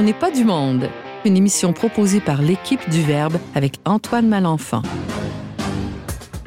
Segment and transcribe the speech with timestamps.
[0.00, 0.88] On n'est pas du monde.
[1.26, 4.80] Une émission proposée par l'équipe du Verbe avec Antoine Malenfant.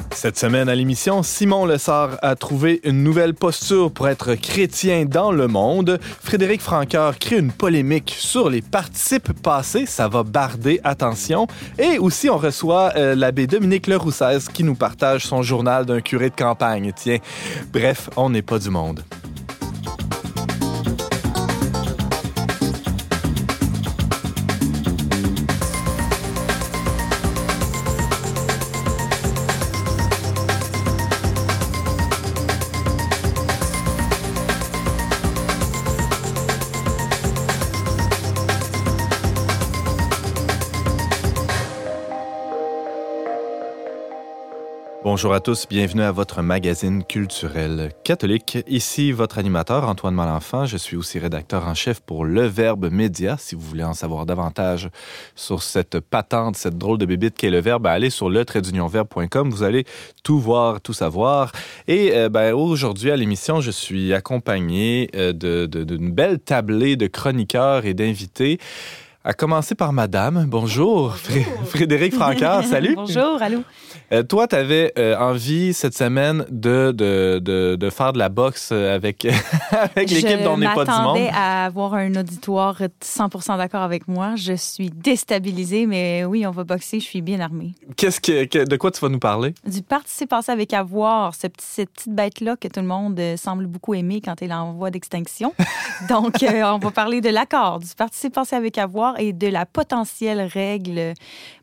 [0.10, 5.32] Cette semaine à l'émission, Simon Lessard a trouvé une nouvelle posture pour être chrétien dans
[5.32, 6.00] le monde.
[6.02, 9.86] Frédéric Francoeur crée une polémique sur les participes passés.
[9.86, 11.46] Ça va barder, attention.
[11.78, 16.32] Et aussi, on reçoit euh, l'abbé Dominique Leroussès qui nous partage son journal d'un curé
[16.32, 16.92] de campagne.
[16.96, 17.20] Tiens,
[17.72, 19.04] bref, on n'est pas du monde.
[45.14, 48.58] Bonjour à tous, bienvenue à votre magazine culturel catholique.
[48.68, 53.38] Ici votre animateur Antoine Malenfant, je suis aussi rédacteur en chef pour Le Verbe Média.
[53.38, 54.90] Si vous voulez en savoir davantage
[55.36, 58.44] sur cette patente, cette drôle de bébite qu'est Le Verbe, allez sur le
[59.52, 59.86] vous allez
[60.24, 61.52] tout voir, tout savoir.
[61.88, 67.86] Et euh, ben, aujourd'hui à l'émission, je suis accompagné euh, d'une belle tablée de chroniqueurs
[67.86, 68.58] et d'invités.
[69.26, 70.48] À commencer par Madame.
[70.50, 72.66] Bonjour, Frédéric Francard.
[72.66, 72.94] Salut.
[72.94, 73.60] Bonjour, allô.
[74.12, 78.28] Euh, toi, tu avais euh, envie cette semaine de, de, de, de, faire de la
[78.28, 79.26] boxe avec,
[79.72, 81.20] avec l'équipe dont on n'est pas du monde?
[81.20, 84.36] Je à avoir un auditoire 100% d'accord avec moi.
[84.36, 87.00] Je suis déstabilisée, mais oui, on va boxer.
[87.00, 87.76] Je suis bien armée.
[87.96, 89.54] Qu'est-ce que, de quoi tu vas nous parler?
[89.66, 93.38] Du participe passé avec avoir, ce petit, cette petite bête-là que tout le monde euh,
[93.38, 95.54] semble beaucoup aimer quand elle est en voie d'extinction.
[96.10, 100.42] Donc, on va parler de l'accord, du participe passé avec avoir et de la potentielle
[100.42, 101.14] règle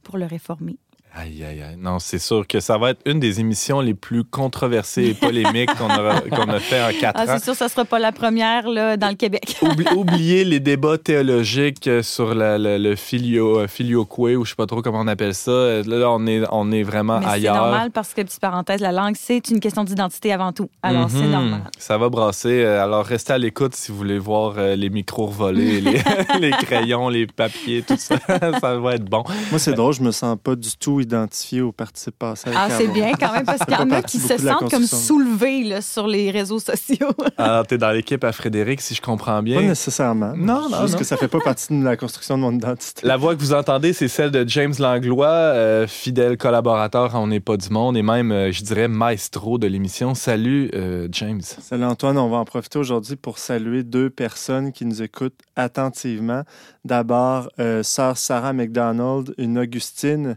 [0.03, 0.77] pour le réformer.
[1.13, 1.77] Aïe, aïe, aïe.
[1.77, 5.75] Non, c'est sûr que ça va être une des émissions les plus controversées et polémiques
[5.77, 8.97] qu'on a, fait en quatre ah, C'est sûr, ça ne sera pas la première là,
[8.97, 9.57] dans le Québec.
[9.97, 14.83] oubliez les débats théologiques sur le filio, euh, filioque, ou je ne sais pas trop
[14.83, 15.83] comment on appelle ça.
[15.83, 17.55] Là, on est, on est vraiment ailleurs.
[17.55, 20.71] C'est normal parce que, petite parenthèse, la langue, c'est une question d'identité avant tout.
[20.83, 21.31] Alors, c'est mhm.
[21.31, 21.63] normal.
[21.79, 22.63] Ça va brasser.
[22.63, 26.01] Euh, alors, restez à l'écoute si vous voulez voir euh, les micros volés, les,
[26.41, 28.17] les crayons, les papiers, tout ça.
[28.61, 29.25] ça va être bon.
[29.51, 32.51] Moi, c'est drôle, je me sens pas du tout identifié au participes passés.
[32.55, 35.65] Ah, c'est bien quand même, parce qu'il y en a qui se sentent comme soulevés
[35.65, 37.11] là, sur les réseaux sociaux.
[37.39, 39.61] Alors, tu es dans l'équipe à Frédéric, si je comprends bien.
[39.61, 40.33] Pas nécessairement.
[40.37, 40.83] Non, non.
[40.83, 43.07] Juste que ça fait pas partie de la construction de mon identité.
[43.07, 47.41] La voix que vous entendez, c'est celle de James Langlois, euh, fidèle collaborateur On n'est
[47.41, 50.15] pas du monde et même, euh, je dirais, maestro de l'émission.
[50.15, 51.43] Salut, euh, James.
[51.43, 52.19] Salut, Antoine.
[52.19, 56.43] On va en profiter aujourd'hui pour saluer deux personnes qui nous écoutent attentivement.
[56.85, 57.51] D'abord,
[57.83, 60.37] sœur Sarah McDonald, une Augustine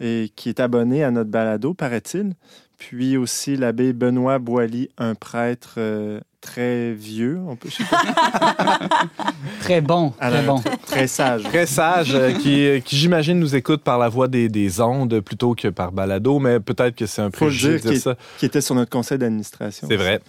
[0.00, 2.34] et qui est abonné à notre balado, paraît-il.
[2.78, 7.70] Puis aussi l'abbé Benoît Boily, un prêtre euh, très vieux, on peut
[9.60, 10.62] Très bon, très bon.
[10.86, 11.42] Très, sage.
[11.44, 15.54] Très sage, euh, qui, qui j'imagine nous écoute par la voix des, des, ondes plutôt
[15.54, 18.14] que par balado, mais peut-être que c'est un peu juste de ça.
[18.38, 19.88] Qui était sur notre conseil d'administration.
[19.88, 20.20] C'est vrai.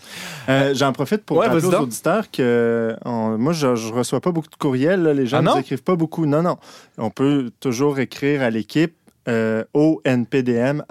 [0.47, 4.49] Euh, j'en profite pour ouais, rappeler aux auditeurs que moi, je ne reçois pas beaucoup
[4.49, 5.03] de courriels.
[5.03, 6.25] Les gens ne ah écrivent pas beaucoup.
[6.25, 6.57] Non, non.
[6.97, 8.93] On peut toujours écrire à l'équipe
[9.27, 10.83] euh, onpdm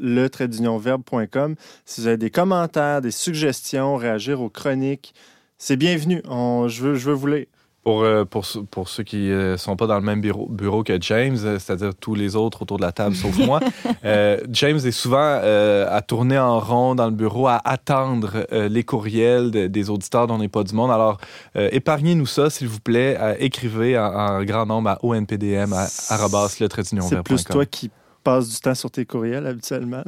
[0.00, 0.28] le
[1.84, 5.14] Si vous avez des commentaires, des suggestions, réagir aux chroniques,
[5.58, 6.22] c'est bienvenu.
[6.24, 7.46] je, veux, je veux vous lire.
[7.90, 10.84] Pour, euh, pour, pour, ceux qui ne euh, sont pas dans le même bureau, bureau
[10.84, 13.58] que James, euh, c'est-à-dire tous les autres autour de la table sauf moi,
[14.52, 19.90] James est souvent à tourner en rond dans le bureau, à attendre les courriels des
[19.90, 20.92] auditeurs dont n'est pas du monde.
[20.92, 21.18] Alors,
[21.56, 23.18] épargnez-nous ça, s'il vous plaît.
[23.40, 25.86] écrivez en, grand nombre à onpdm, à,
[27.08, 27.90] C'est plus toi qui
[28.22, 30.02] passes du temps sur tes courriels habituellement.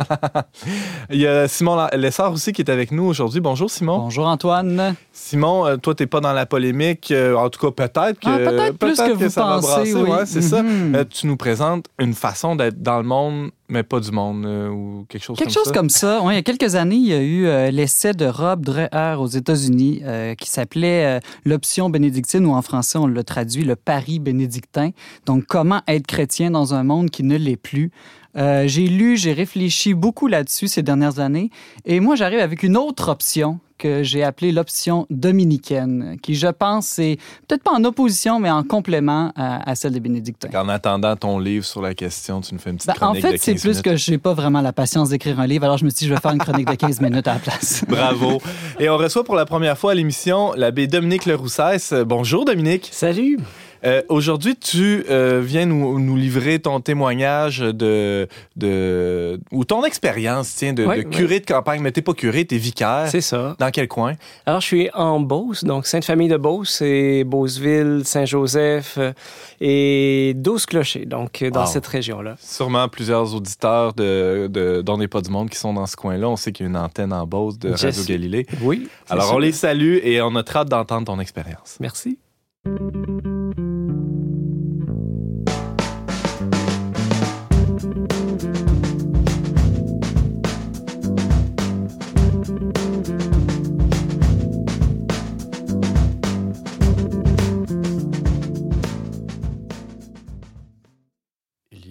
[1.10, 3.40] Il y a Simon Lessard aussi qui est avec nous aujourd'hui.
[3.40, 3.98] Bonjour Simon.
[3.98, 4.94] Bonjour Antoine.
[5.12, 7.10] Simon, euh, toi, tu n'es pas dans la polémique.
[7.10, 10.40] Euh, en tout cas, peut-être que, ah, peut-être plus que, vous ça pensez, va brasser.
[10.40, 10.62] c'est ça.
[10.62, 10.94] Mhm.
[10.94, 15.04] Euh, tu nous présentes une façon d'être dans le monde mais pas du monde ou
[15.08, 15.72] quelque chose quelque comme chose ça.
[15.72, 16.20] comme ça.
[16.30, 20.02] il y a quelques années, il y a eu l'essai de Rob Dreher aux États-Unis
[20.38, 24.90] qui s'appelait l'option bénédictine ou en français on l'a traduit le pari bénédictin.
[25.26, 27.90] Donc comment être chrétien dans un monde qui ne l'est plus?
[28.34, 31.50] J'ai lu, j'ai réfléchi beaucoup là-dessus ces dernières années
[31.84, 37.00] et moi j'arrive avec une autre option que j'ai appelé l'option dominicaine, qui, je pense,
[37.00, 37.18] est
[37.48, 40.48] peut-être pas en opposition, mais en complément à, celle des bénédictins.
[40.54, 43.28] En attendant ton livre sur la question, tu nous fais une petite ben, chronique En
[43.28, 45.90] fait, c'est plus que j'ai pas vraiment la patience d'écrire un livre, alors je me
[45.90, 47.84] suis dit, je vais faire une chronique de 15 minutes à la place.
[47.88, 48.40] Bravo.
[48.78, 51.92] Et on reçoit pour la première fois à l'émission l'abbé Dominique Leroussès.
[52.06, 52.88] Bonjour, Dominique.
[52.92, 53.38] Salut.
[53.84, 60.54] Euh, aujourd'hui, tu euh, viens nous, nous, livrer ton témoignage de, de ou ton expérience,
[60.54, 61.80] tiens, de, de curé de campagne.
[61.80, 63.08] Mais t'es pas curé, t'es vicaire.
[63.08, 63.56] C'est ça.
[63.58, 64.14] Dans quel coin?
[64.46, 69.12] Alors, je suis en Beauce, donc Sainte-Famille de Beauce, c'est Beauceville, Saint-Joseph euh,
[69.60, 72.36] et 12 clochers, donc dans cette région-là.
[72.40, 76.28] Sûrement plusieurs auditeurs de, de d'On n'est pas du monde qui sont dans ce coin-là.
[76.28, 78.46] On sait qu'il y a une antenne en Beauce de Radio Galilée.
[78.60, 78.88] Oui.
[79.08, 81.78] Alors, on les salue et on a très hâte d'entendre ton expérience.
[81.80, 82.18] Merci.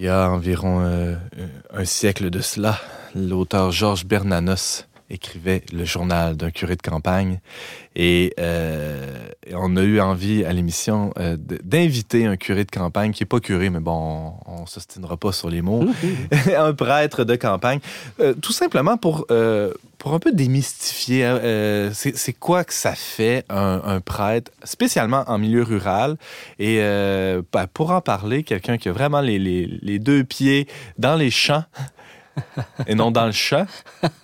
[0.01, 1.15] Il y a environ euh,
[1.71, 2.79] un siècle de cela,
[3.13, 7.39] l'auteur Georges Bernanos écrivait le journal d'un curé de campagne.
[7.95, 13.23] Et, euh, on a eu envie à l'émission euh, d'inviter un curé de campagne qui
[13.23, 15.85] n'est pas curé, mais bon, on ne s'ostinera pas sur les mots,
[16.57, 17.79] un prêtre de campagne,
[18.21, 19.27] euh, tout simplement pour,
[19.97, 21.27] pour un peu démystifier
[21.93, 26.15] c'est quoi que ça fait un, prêtre, spécialement en milieu rural?
[26.59, 30.67] Et ben, pour en parler, quelqu'un qui a vraiment les deux pieds
[30.97, 31.65] dans les champs,
[32.87, 33.67] et non dans le chat.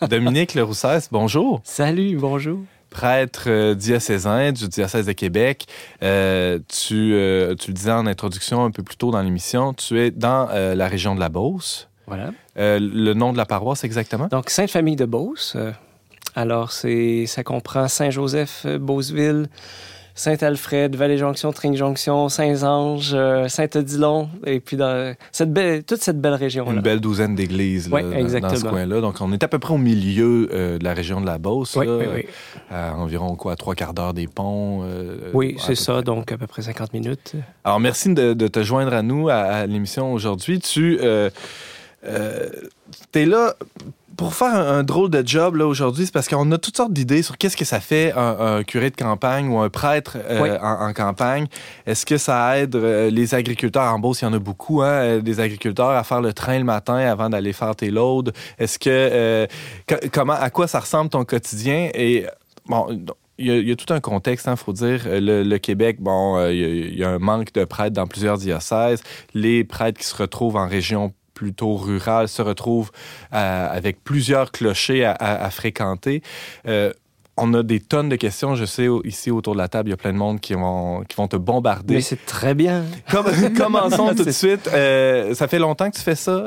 [0.09, 1.61] Dominique Leroussès, bonjour.
[1.63, 2.59] Salut, bonjour.
[2.89, 5.65] Prêtre euh, diocésain du diocèse de Québec.
[6.03, 9.99] Euh, tu, euh, tu le disais en introduction un peu plus tôt dans l'émission, tu
[9.99, 11.89] es dans la région de la Beauce.
[12.07, 12.31] Voilà.
[12.55, 14.27] le nom de la paroisse exactement?
[14.27, 15.57] Donc, Sainte-Famille de Beauce.
[16.35, 19.49] alors, ça comprend Saint-Joseph, Beauceville,
[20.17, 26.73] Saint-Alfred, Vallée-Jonction, Tring-Jonction, Saint-Ange, euh, Saint-Odilon, et puis dans cette belle, toute cette belle région-là.
[26.73, 28.99] Une belle douzaine d'églises dans ce coin-là.
[28.99, 31.75] Donc, on est à peu près au milieu euh, de la région de la Beauce,
[31.75, 32.25] oui, oui, oui.
[32.71, 34.81] à environ quoi, trois quarts d'heure des ponts.
[34.83, 37.33] Euh, oui, c'est ça, donc à peu près 50 minutes.
[37.63, 40.59] Alors, merci de, te joindre à nous à, l'émission aujourd'hui.
[40.59, 41.31] Tu es
[43.25, 43.53] là
[44.17, 47.21] pour faire un, drôle de job là aujourd'hui, c'est parce qu'on a toutes sortes d'idées
[47.21, 51.45] sur qu'est-ce que ça fait un, curé de campagne ou un prêtre euh, en, campagne.
[51.85, 53.93] Est-ce que ça aide euh, les agriculteurs?
[53.93, 56.57] En Beauce, il y en a beaucoup, hein, euh, des agriculteurs à faire le train
[56.57, 58.31] le matin avant d'aller faire tes loads.
[58.57, 59.47] Est-ce que
[60.11, 61.89] comment à quoi ça ressemble ton quotidien?
[61.93, 62.25] Et
[62.65, 63.05] bon
[63.39, 65.01] il y, a, tout un contexte, il hein, faut dire.
[65.05, 69.03] Le, Québec, bon, il y, a, un manque de prêtres dans plusieurs diocèses.
[69.35, 72.91] Les prêtres qui se retrouvent en région plutôt rural se retrouve
[73.31, 76.23] euh, avec plusieurs clochers à, fréquenter.
[76.67, 76.91] Euh,
[77.39, 78.55] on a des tonnes de questions.
[78.55, 81.03] Je sais, ici, autour de la table, il y a plein de monde qui vont,
[81.07, 81.93] qui vont te bombarder.
[81.93, 82.83] Mais c'est très bien.
[83.55, 84.67] commençons tout de suite.
[84.73, 86.43] Euh, ça fait longtemps que tu fais ça,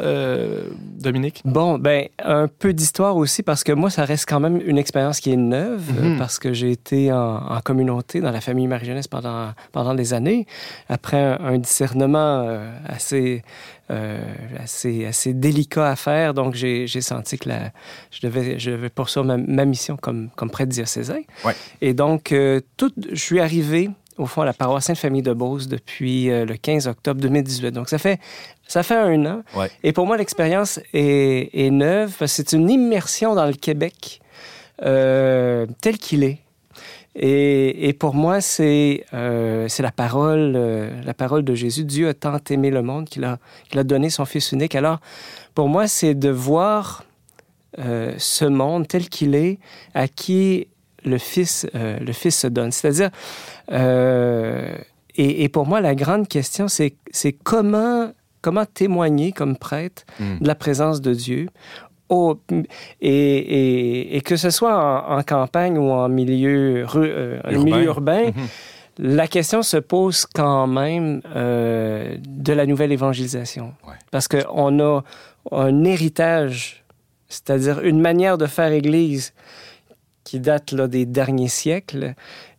[0.98, 1.42] Dominique?
[1.44, 5.20] Bon, ben, un peu d'histoire aussi, parce que moi, ça reste quand même une expérience
[5.20, 6.18] qui est neuve, mhm.
[6.18, 10.46] parce que j'ai été en, communauté dans la famille Marie-Jeunesse pendant, pendant des années.
[10.88, 12.58] Après un discernement
[12.88, 13.44] assez
[14.58, 16.34] assez, assez délicat à faire.
[16.34, 17.70] Donc, j'ai senti que la,
[18.10, 21.22] je, devais, je devais poursuivre ma, ma mission comme, comme prêtre diocésain.
[21.44, 21.54] Ouais.
[21.80, 25.66] Et donc, euh, tout, je suis arrivé au fond, à la paroisse Sainte-Famille de Beauce
[25.66, 27.70] depuis euh, le 15 octobre 2018.
[27.70, 28.20] Donc, ça fait,
[28.68, 29.42] ça fait un an.
[29.54, 29.70] Ouais.
[29.82, 34.20] Et pour moi, l'expérience est, est, neuve parce que c'est une immersion dans le Québec
[34.78, 36.38] tel qu'il est.
[37.16, 41.84] Et, pour moi, c'est euh, la parole, euh, la parole de Jésus.
[41.84, 43.38] Dieu a tant aimé le monde qu'il a,
[43.74, 44.74] a donné son Fils unique.
[44.74, 45.00] Alors,
[45.54, 47.04] pour moi, c'est de voir
[47.78, 49.58] euh, ce monde tel qu'il est,
[49.94, 50.68] à qui
[51.04, 52.72] le Fils, le fils se donne.
[52.72, 53.10] C'est-à-dire,
[55.16, 56.94] et, pour moi, la grande question, c'est
[57.42, 58.12] comment
[58.42, 60.38] comment témoigner comme prêtre hmm.
[60.40, 61.48] de la présence de Dieu
[63.00, 68.46] et, que ce soit en, campagne ou en milieu, euh, urbain, milieu urbain mhm.
[68.98, 73.74] la question se pose quand même euh, de la nouvelle évangélisation.
[74.10, 75.02] Parce qu'on a
[75.52, 76.84] un héritage,
[77.28, 79.32] c'est-à-dire une manière de faire Église
[80.24, 82.14] qui date là, des derniers siècles,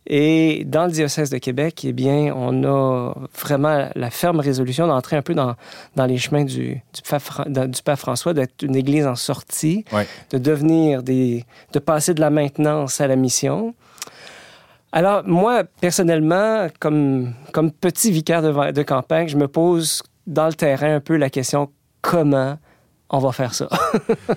[0.06, 5.16] et dans le diocèse de Québec, eh bien, on a vraiment la ferme résolution d'entrer
[5.16, 5.54] un peu dans,
[5.94, 9.84] dans les chemins du, du, pape, du pape François, d'être une église en sortie,
[10.30, 13.74] de devenir des, de passer de la maintenance à la mission.
[14.90, 20.52] Alors, moi, personnellement, comme, comme petit vicaire de, de campagne, je me pose dans le
[20.52, 21.70] terrain un peu la question
[22.02, 22.58] comment
[23.08, 23.68] on va faire ça?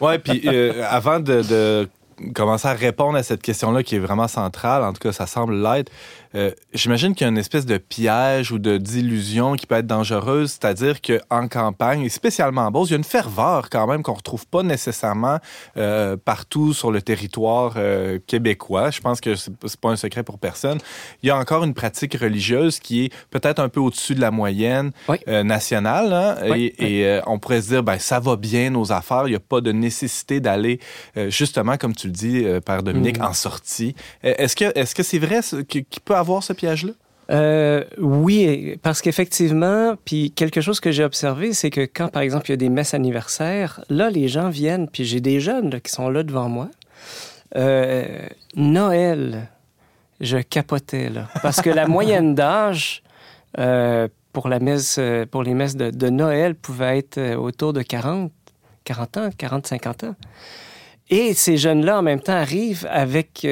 [0.01, 1.87] oui, puis euh, avant de
[2.33, 5.61] commencer à répondre à cette question-là qui est vraiment centrale, en tout cas, ça semble
[5.61, 5.91] l'être,
[6.35, 9.87] euh, j'imagine qu'il y a une espèce de piège ou de d'illusion qui peut être
[9.87, 14.03] dangereuse, c'est-à-dire qu'en campagne, et spécialement en Beauce, il y a une ferveur quand même
[14.03, 15.39] qu'on retrouve pas nécessairement
[15.77, 18.91] euh, partout sur le territoire euh, québécois.
[18.91, 20.79] Je pense que c'est pas un secret pour personne.
[21.23, 24.31] Il y a encore une pratique religieuse qui est peut-être un peu au-dessus de la
[24.31, 24.91] moyenne
[25.27, 29.35] nationale, hein, et, on pourrait se dire, ben ça va bien nos affaires, il n'y
[29.35, 30.79] a pas de nécessité d'aller
[31.29, 33.23] justement, comme tu le dis, Père Dominique, mm.
[33.23, 33.95] en sortie.
[34.23, 36.93] Est-ce que est-ce que c'est vrai qu'il peut avoir ce piège-là?
[37.31, 42.47] Euh, oui, parce qu'effectivement, puis quelque chose que j'ai observé, c'est que quand, par exemple,
[42.47, 45.91] il y a des messes anniversaires, là, les gens viennent, puis j'ai des jeunes qui
[45.91, 46.69] sont là devant moi.
[47.55, 49.49] Euh, Noël,
[50.21, 51.27] je capotais, là.
[51.41, 53.01] Parce que la moyenne d'âge
[53.57, 54.99] euh, pour, la messe,
[55.31, 58.31] pour les messes de, Noël pouvait être autour de 40,
[58.83, 60.15] 40 ans, 40, 50 ans.
[61.09, 63.45] Et ces jeunes-là, en même temps, arrivent avec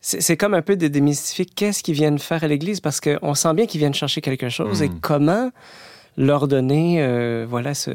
[0.00, 3.52] c'est comme un peu de démystifier qu'est-ce qu'ils viennent faire à l'Église parce qu'on sent
[3.54, 5.00] bien qu'ils viennent chercher quelque chose et hmm.
[5.00, 5.50] comment
[6.16, 7.90] leur donner euh, voilà ce,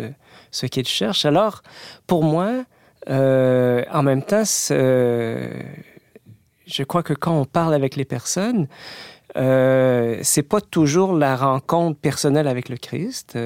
[0.52, 1.26] ce qu'ils cherchent.
[1.26, 1.64] Alors,
[2.06, 2.64] pour moi,
[3.10, 5.64] euh, en même temps, je
[6.88, 8.68] crois que quand on parle avec les personnes,
[9.36, 13.38] euh, c'est pas toujours la rencontre personnelle avec le Christ,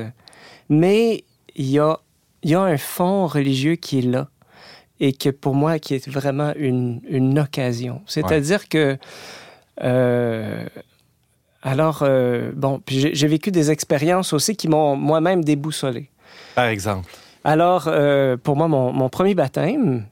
[0.67, 1.24] mais
[1.55, 2.00] il y a,
[2.43, 4.27] y a un fond religieux qui est là
[5.00, 8.01] et que pour moi, qui est vraiment une, une occasion.
[8.06, 8.98] C'est-à-dire que...
[9.82, 10.65] Euh,
[11.62, 16.10] alors, euh, bon, j'ai vécu des expériences aussi qui m'ont moi-même déboussolé.
[16.56, 17.12] Par exemple?
[17.44, 20.06] Alors, euh, pour moi, mon, mon premier baptême,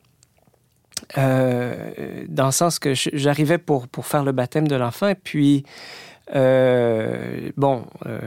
[1.15, 5.63] dans le sens que j'arrivais pour, pour faire le baptême de l'enfant, puis
[6.35, 8.19] euh, bon, euh,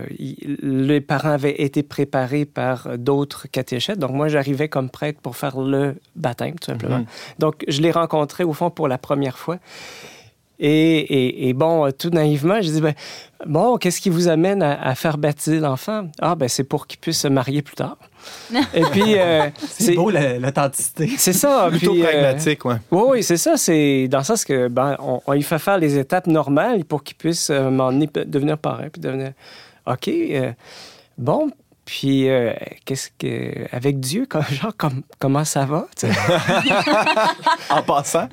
[0.62, 3.98] les parents avaient été préparés par d'autres catéchètes.
[3.98, 6.98] Donc, moi, j'arrivais comme prêtre pour faire le baptême, tout simplement.
[6.98, 7.06] Mhm.
[7.38, 9.58] Donc, je l'ai rencontré, au fond, pour la première fois.
[10.62, 12.94] Et, bon, tout naïvement, je dis, ben,
[13.46, 16.08] bon, qu'est-ce qui vous amène à, faire baptiser l'enfant?
[16.20, 17.96] Ah, ben, c'est pour qu'il puisse se marier plus tard.
[18.74, 19.18] Et puis.
[19.18, 21.10] Euh, c'est beau l'authenticité.
[21.16, 21.68] C'est ça.
[21.70, 22.74] Plutôt euh, pragmatique, oui.
[22.90, 23.56] Oui, c'est ça.
[23.56, 27.16] C'est dans le sens que, ben, on, lui fait faire les étapes normales pour qu'il
[27.16, 27.70] puisse euh,
[28.26, 29.32] devenir parrain, puis devenir.
[29.86, 30.10] OK.
[31.18, 31.50] bon,
[31.84, 32.28] puis,
[32.84, 33.66] qu'est-ce que.
[33.74, 34.72] Avec Dieu, comme, genre,
[35.18, 35.86] comment ça va?
[37.70, 38.28] en passant.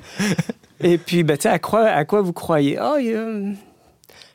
[0.80, 2.78] Et puis, ben, à quoi, à quoi vous croyez?
[2.78, 3.56] Ah, il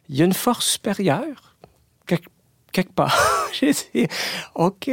[0.09, 1.52] y, a une force supérieure,
[2.73, 3.49] quelque, part.
[3.53, 4.07] J'ai dit,
[4.55, 4.89] OK.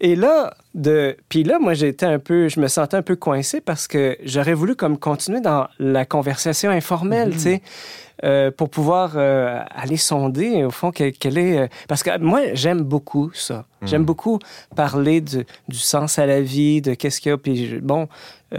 [0.00, 3.60] Et là, de, puis là, moi, j'étais un peu, je me sentais un peu coincé
[3.60, 7.54] parce que j'aurais voulu comme continuer dans la conversation informelle, tu sais.
[7.56, 8.08] Mm-hmm.
[8.24, 11.58] Euh, pour pouvoir euh, aller sonder, au fond, quel, est...
[11.58, 13.64] Euh, parce que moi, j'aime beaucoup ça.
[13.82, 14.06] J'aime mm.
[14.06, 14.40] beaucoup
[14.74, 17.38] parler du, du, sens à la vie, de qu'est-ce qu'il y a.
[17.38, 18.08] Puis, bon,
[18.50, 18.58] tu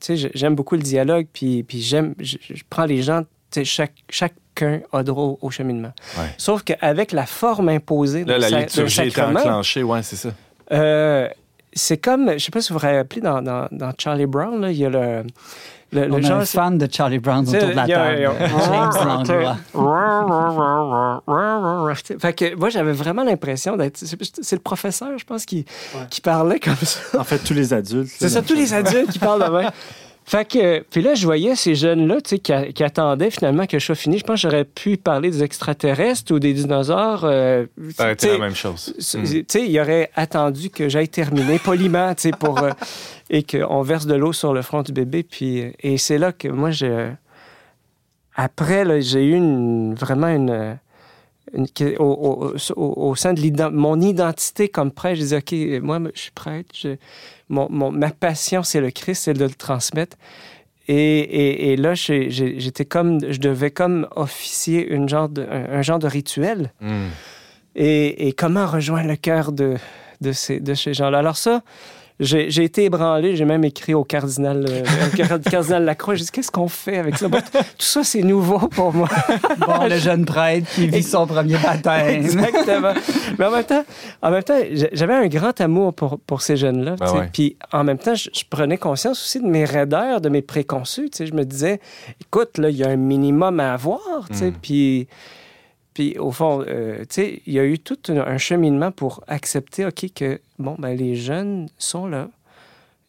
[0.00, 2.14] sais, j'aime beaucoup le dialogue, puis, puis j'aime...
[2.18, 2.38] Je,
[2.70, 5.92] prends les gens, tu sais, chaque, chacun a droit au cheminement.
[6.38, 10.30] Sauf qu'avec la forme imposée Là, la liturgie est enclenchée, ouais, c'est ça.
[11.72, 14.70] c'est comme, je sais pas si vous vous rappelez, dans, dans, dans Charlie Brown, là,
[14.70, 15.24] il y a le
[15.92, 18.28] le, On a un fan de Charlie Brown autour de la table.
[18.40, 19.56] James Langlois.
[22.18, 23.96] fait que moi, j'avais vraiment l'impression d'être...
[23.96, 25.64] C'est le professeur, je pense, qui,
[26.10, 27.20] qui parlait comme ça.
[27.20, 28.10] En fait, tous les adultes.
[28.18, 29.70] C'est ça, tous les adultes qui parlent de même.
[30.28, 33.84] Fait que, puis là, je voyais ces jeunes-là, tu sais, qui, attendaient finalement que je
[33.84, 34.18] sois fini.
[34.18, 37.24] Je pense que j'aurais pu parler des extraterrestres ou des dinosaures.
[37.24, 37.66] Euh,
[37.96, 38.92] ça la même chose.
[38.98, 42.60] Tu sais, il aurait attendu que j'aille terminer poliment, tu sais, pour...
[42.60, 42.72] Euh,
[43.30, 45.22] et qu'on verse de l'eau sur le front du bébé.
[45.22, 47.08] Puis, euh, et c'est là que moi, je...
[48.34, 50.76] Après, j'ai eu une, vraiment une...
[51.98, 56.74] au, au, sein de mon identité comme prêtre, je disais, OK, moi, je suis prêtre.
[57.48, 60.16] mon, ma passion, c'est le Christ, c'est de le transmettre.
[60.88, 66.06] Et, et, là, j'étais comme, je devais comme officier une genre de, un, genre de
[66.06, 66.72] rituel.
[66.80, 67.08] Hmm.
[67.74, 69.76] Et, et, comment rejoindre le cœur de,
[70.20, 71.18] de ces, de ces gens-là?
[71.18, 71.62] Alors ça,
[72.18, 73.36] j'ai été ébranlé.
[73.36, 76.14] J'ai même écrit au cardinal, euh, cardinal Lacroix.
[76.14, 77.28] J'ai dit, qu'est-ce qu'on fait avec ça?
[77.28, 79.08] tout ça, c'est nouveau pour moi.
[79.58, 82.24] bon, le jeune prêtre qui vit son premier baptême.
[82.24, 82.92] Exactement.
[83.38, 83.84] Mais en même temps,
[84.22, 84.58] en même temps
[84.92, 86.96] j'avais un grand amour pour, pour ces jeunes-là.
[86.98, 91.10] Ben Puis en même temps, je, prenais conscience aussi de mes raideurs, de mes préconçus.
[91.18, 91.80] Je me disais,
[92.20, 94.26] écoute, là, il y a un minimum à avoir.
[94.30, 94.52] Mm.
[95.96, 99.86] Puis au fond, euh, tu sais, il y a eu tout un cheminement pour accepter,
[99.86, 102.28] OK, que, bon, ben les jeunes sont là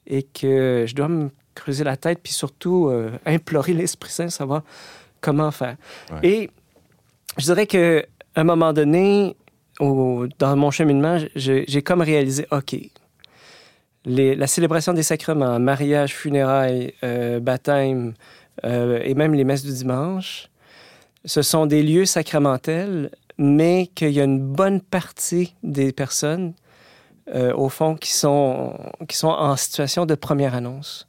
[0.06, 4.64] et que je dois me creuser la tête, puis surtout euh, implorer l'Esprit Saint, savoir
[5.20, 5.76] comment faire.
[6.24, 6.50] Et
[7.38, 8.04] je dirais qu'à
[8.38, 9.36] un moment donné,
[9.82, 12.74] dans mon cheminement, j'ai comme réalisé, OK,
[14.06, 18.14] la célébration des sacrements, mariage, funérailles, euh, baptême
[18.64, 20.48] euh, et même les messes du dimanche,
[21.28, 26.54] ce sont des lieux sacramentels, mais qu'il y a une bonne partie des personnes,
[27.36, 28.74] euh, au fond, qui sont,
[29.08, 31.08] qui sont en situation de première annonce.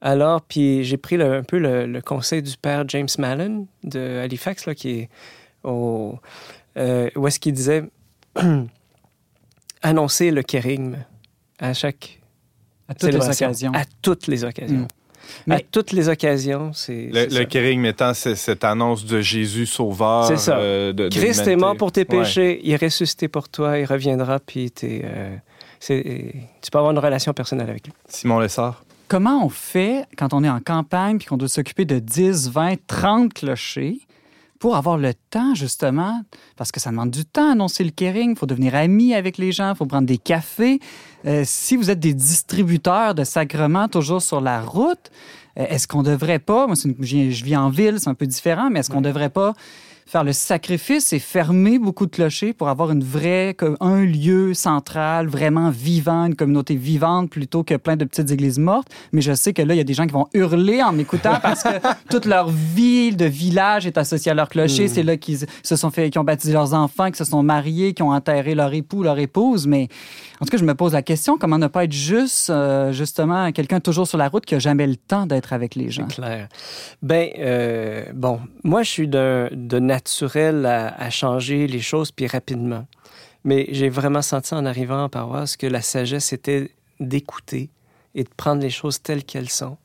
[0.00, 4.74] Alors, puis j'ai pris un peu le, conseil du père James Mallon de Halifax, là,
[4.74, 5.08] qui est
[5.62, 6.18] au,
[6.76, 7.84] où est-ce qu'il disait
[9.82, 10.96] annoncer le kérigme
[11.60, 12.20] à chaque
[12.88, 13.72] à toutes les occasions.
[13.72, 14.80] À toutes les occasions.
[14.80, 15.01] Mm.
[15.50, 17.08] À toutes les occasions, c'est.
[17.12, 20.26] Le, le kering mettant cette annonce de Jésus sauveur.
[20.26, 20.58] C'est ça.
[20.58, 24.38] Euh, de, Christ est mort pour tes péchés, il est ressuscité pour toi, il reviendra,
[24.40, 25.36] puis euh,
[25.88, 27.92] tu peux avoir une relation personnelle avec lui.
[28.08, 28.84] Simon Lessard.
[29.08, 32.76] Comment on fait quand on est en campagne puis qu'on doit s'occuper de 10, 20,
[32.86, 33.98] 30 clochers?
[34.62, 36.22] Pour avoir le temps, justement,
[36.56, 39.36] parce que ça demande du temps à annoncer le caring, il faut devenir ami avec
[39.36, 40.78] les gens, il faut prendre des cafés.
[41.26, 45.10] Euh, si vous êtes des distributeurs de sacrements toujours sur la route,
[45.58, 48.78] euh, est-ce qu'on devrait pas, moi, je vis en ville, c'est un peu différent, mais
[48.78, 49.52] est-ce qu'on devrait pas
[50.12, 55.26] faire le sacrifice et fermer beaucoup de clochers pour avoir une vraie, un lieu central
[55.26, 58.88] vraiment vivant, une communauté vivante plutôt que plein de petites églises mortes.
[59.12, 61.38] Mais je sais que là, il y a des gens qui vont hurler en m'écoutant
[61.42, 61.70] parce que
[62.10, 64.84] toute leur vie de village est associée à leur clocher.
[64.84, 64.88] Hmm.
[64.88, 67.94] C'est là qu'ils se sont fait, qui ont baptisé leurs enfants, qui se sont mariés,
[67.94, 69.66] qui ont enterré leur époux, leur épouse.
[69.66, 69.88] Mais
[70.42, 73.52] en tout cas, je me pose la question, comment ne pas être juste, euh, justement,
[73.52, 76.08] quelqu'un toujours sur la route qui n'a jamais le temps d'être avec les gens?
[76.08, 76.48] C'est clair.
[77.00, 82.88] Ben, euh, bon, moi, je suis de, de naturel à, changer les choses, puis rapidement.
[83.44, 87.70] Mais j'ai vraiment senti en arrivant en paroisse que la sagesse était d'écouter
[88.16, 89.76] et de prendre les choses telles qu'elles sont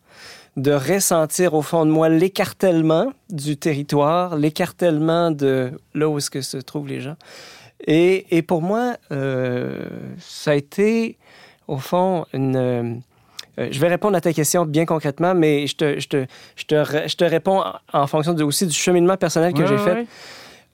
[0.56, 6.42] de ressentir au fond de moi l'écartèlement du territoire, l'écartèlement de là où est-ce que
[6.42, 7.16] se trouvent les gens,
[7.88, 9.88] et, pour moi, euh,
[10.20, 11.18] ça a été,
[11.68, 12.56] au fond, une...
[13.60, 16.26] Euh, je vais répondre à ta question bien concrètement, mais je te, je te,
[16.56, 20.06] je te, je te réponds en fonction aussi du cheminement personnel que j'ai fait.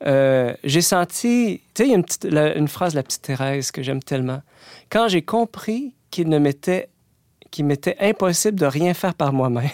[0.06, 3.22] Euh, j'ai senti, tu sais, il y a une, petite, une phrase de la petite
[3.22, 4.42] Thérèse que j'aime tellement.
[4.90, 6.90] Quand j'ai compris qu'il ne m'était,
[7.52, 9.70] qu'il m'était impossible de rien faire par moi-même,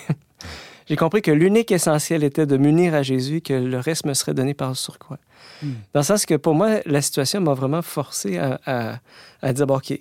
[0.89, 4.33] j'ai compris que l'unique essentiel était de m'unir à Jésus, que le reste me serait
[4.33, 5.19] donné par surcroît.
[5.61, 5.73] Hmm.
[5.93, 8.99] Dans le sens que pour moi, la situation m'a vraiment forcé à,
[9.41, 9.99] à, dire, bon, OK,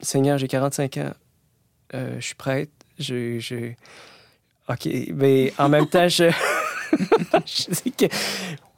[0.00, 1.10] Seigneur, j'ai 45 ans,
[1.94, 3.72] euh, je suis prête, je,
[4.68, 6.30] OK, mais en même temps, je...
[7.44, 8.06] je que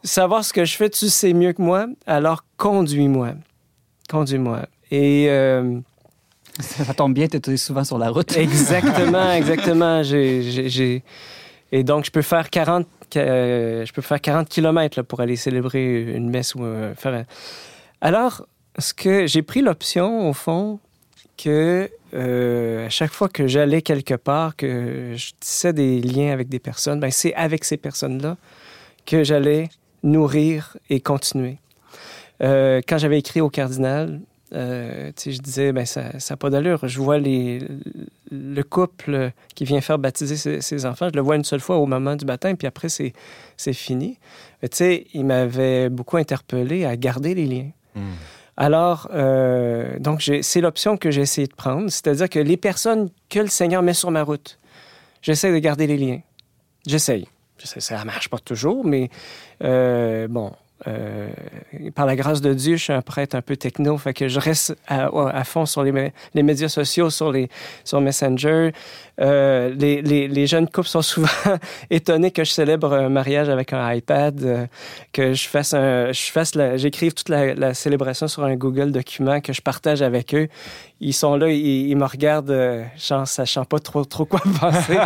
[0.03, 3.35] savoir ce que je fais, tu sais mieux que moi, alors conduis-moi.
[4.09, 4.67] Conduis-moi.
[4.91, 5.27] Et...
[5.29, 5.81] Euh,
[6.61, 8.37] ça tombe bien, tu es souvent sur la route.
[8.37, 10.03] exactement, exactement.
[10.03, 11.03] J'ai,
[11.73, 16.31] Et donc, je peux faire 40 je peux faire 40 km pour aller célébrer une
[16.31, 17.25] messe ou euh, faire.
[18.01, 18.45] Alors,
[18.79, 20.81] ce que j'ai pris l'option, au fond,
[21.37, 26.49] que euh, à chaque fois que j'allais quelque part, que je tissais des liens avec
[26.49, 28.37] des personnes, ben c'est avec ces personnes-là
[29.07, 29.69] que j'allais
[30.03, 31.59] nourrir et continuer.
[32.43, 34.21] Euh, quand j'avais écrit au cardinal,
[34.53, 36.87] euh, je disais, ben, ça n'a pas d'allure.
[36.87, 37.61] Je vois les,
[38.31, 41.87] le couple qui vient faire baptiser ses, enfants, je le vois une seule fois au
[41.87, 43.13] moment du baptême, puis après, c'est,
[43.57, 44.19] c'est fini.
[44.63, 47.71] Tu sais, il m'avait beaucoup interpellé à garder les liens.
[47.95, 48.13] Hmm.
[48.57, 53.41] Alors, euh, donc, c'est l'option que j'ai essayé de prendre, c'est-à-dire que les personnes que
[53.41, 54.59] le Seigneur met sur ma route,
[55.23, 56.21] j'essaie de garder les liens.
[56.87, 57.27] J'essaye.
[57.59, 59.11] Ça ne marche pas toujours, mais
[59.63, 60.53] euh, bon,
[60.87, 61.29] euh,
[61.95, 64.39] par la grâce de Dieu, je suis un prêtre un peu techno, fait que je
[64.39, 67.49] reste à, fond sur les, médias sociaux, sur les
[67.85, 68.73] sur Messenger.
[69.21, 71.29] Euh, les, les, jeunes couples sont souvent
[71.91, 74.67] étonnés que je célèbre un mariage avec un iPad, euh,
[75.13, 79.53] que je fasse un, je fasse, j'écrive toute la, célébration sur un Google document que
[79.53, 80.49] je partage avec eux
[81.01, 84.97] ils sont là, ils, me regardent, euh, sachant pas trop, trop quoi penser.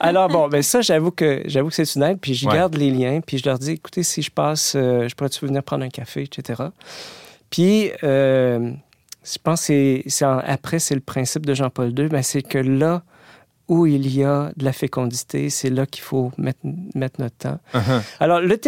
[0.00, 2.18] Alors bon, ben ça, j'avoue que j'avoue que c'est une aide.
[2.20, 5.14] Puis je garde les liens, puis je leur dis, écoutez, si je passe, euh, je
[5.14, 6.62] pourrais-tu venir prendre un café, etc.
[7.50, 8.70] Puis euh,
[9.24, 13.02] je pense que c'est, après, c'est le principe de Jean-Paul II, ben, c'est que là
[13.68, 16.60] où il y a de la fécondité, c'est là qu'il faut mettre,
[16.94, 17.58] mettre notre temps.
[17.72, 18.02] Uh-huh.
[18.20, 18.58] Alors, le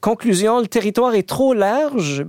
[0.00, 2.26] conclusion, le territoire est trop large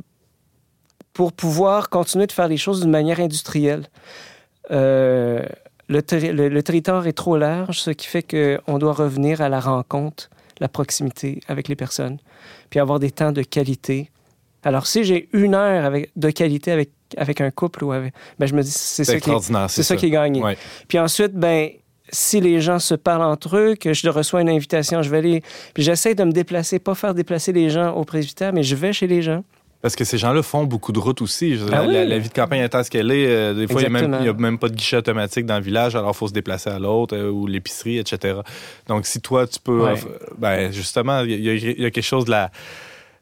[1.13, 3.87] pour pouvoir continuer de faire les choses d'une manière industrielle.
[4.71, 5.43] Euh,
[5.89, 10.69] le, territoire est trop large, ce qui fait qu'on doit revenir à la rencontre, la
[10.69, 12.17] proximité avec les personnes,
[12.69, 14.09] puis avoir des temps de qualité.
[14.63, 18.45] Alors, si j'ai une heure avec, de qualité avec, avec un couple, ou avec, ben,
[18.45, 20.41] je me dis, c'est ça, qui est, c'est ça, qui est gagné.
[20.87, 21.69] Puis ensuite, ben,
[22.09, 25.43] si les gens se parlent entre eux, que je reçois une invitation, je vais aller.
[25.73, 28.93] Puis j'essaie de me déplacer, pas faire déplacer les gens au presbytère, mais je vais
[28.93, 29.43] chez les gens
[29.81, 31.59] Parce que ces gens-là font beaucoup de routes aussi.
[31.71, 34.33] Ah la, vie de campagne étant ce qu'elle est, euh, des fois, il n'y a,
[34.33, 37.17] même pas de guichet automatique dans le village, alors il faut se déplacer à l'autre,
[37.17, 38.39] euh, ou l'épicerie, etc.
[38.87, 39.83] Donc, si toi, tu peux...
[40.37, 42.51] ben, justement, il y, a quelque chose de la...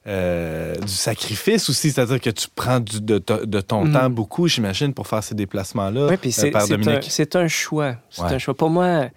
[0.08, 3.20] Euh, du sacrifice aussi, c'est-à-dire que tu prends de,
[3.60, 3.94] ton mm.
[3.94, 6.08] temps beaucoup, j'imagine, pour faire ces déplacements-là.
[6.08, 7.96] Oui, puis c'est un, choix.
[8.10, 8.54] C'est un choix.
[8.54, 9.10] Pour moi,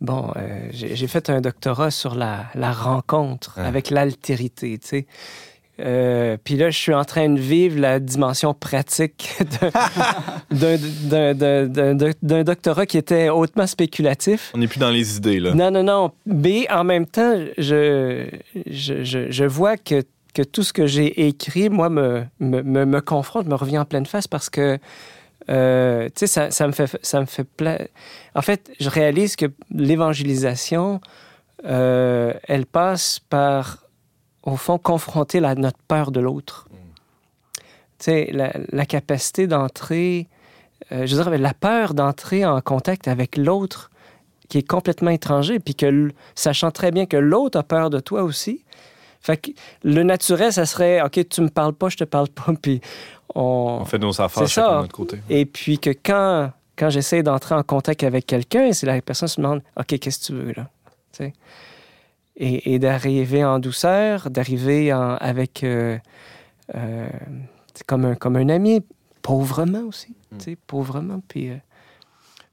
[0.00, 0.32] bon,
[0.72, 5.06] j'ai fait un doctorat sur la, rencontre avec l'altérité, tu sais.
[5.78, 9.36] Euh, puis là, je suis en train de vivre la dimension pratique
[10.50, 14.52] d'un doctorat qui était hautement spéculatif.
[14.54, 15.54] On n'est plus dans les idées, là.
[15.54, 16.12] Non, non, non.
[16.24, 18.26] Mais en même temps, je,
[18.66, 23.46] je, je, vois que, que, tout ce que j'ai écrit, moi, me, me, me, confronte,
[23.46, 24.78] me revient en pleine face parce que,
[25.50, 27.46] euh, tu sais, ça, ça, me fait, ça me fait
[28.34, 31.02] En fait, je réalise que l'évangélisation,
[31.66, 33.85] euh, elle passe par
[34.46, 36.68] au fond, confronter la, notre peur de l'autre.
[36.70, 36.74] Mm.
[37.98, 40.28] Tu sais, la, capacité d'entrer,
[40.92, 43.90] euh, je veux dire, la peur d'entrer en contact avec l'autre
[44.48, 48.22] qui est complètement étranger, puis que, sachant très bien que l'autre a peur de toi
[48.22, 48.64] aussi.
[49.20, 49.50] Fait que
[49.82, 52.80] le naturel, ça serait, OK, tu me parles pas, je te parle pas, puis
[53.34, 53.78] on...
[53.80, 55.20] On fait nos affaires de notre côté.
[55.28, 59.40] Et puis que quand, quand j'essaie d'entrer en contact avec quelqu'un, c'est la personne se
[59.40, 60.68] demande, OK, qu'est-ce que tu veux, là?
[62.36, 65.98] Et, d'arriver en douceur, d'arriver avec euh,
[66.74, 67.08] euh,
[67.86, 68.82] comme, un, comme un ami,
[69.22, 70.38] pauvrement aussi, mm.
[70.38, 71.22] tu sais, pauvrement.
[71.28, 71.56] Puis, euh,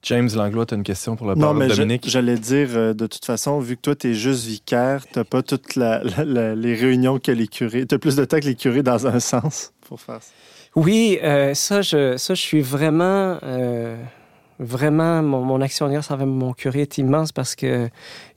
[0.03, 2.09] James Langlois, tu as une question pour le non, mais Dominique?
[2.09, 5.75] J'allais dire, de toute façon, vu que toi, tu es juste vicaire, tu pas toutes
[5.75, 7.85] les réunions que les curés.
[7.85, 10.31] Tu as plus de temps que les curés dans un sens pour faire ça.
[10.75, 11.19] Oui,
[11.53, 13.37] ça, je, ça, je suis vraiment
[14.59, 17.89] vraiment, mon, actionnaire, ça mon curé est immense parce que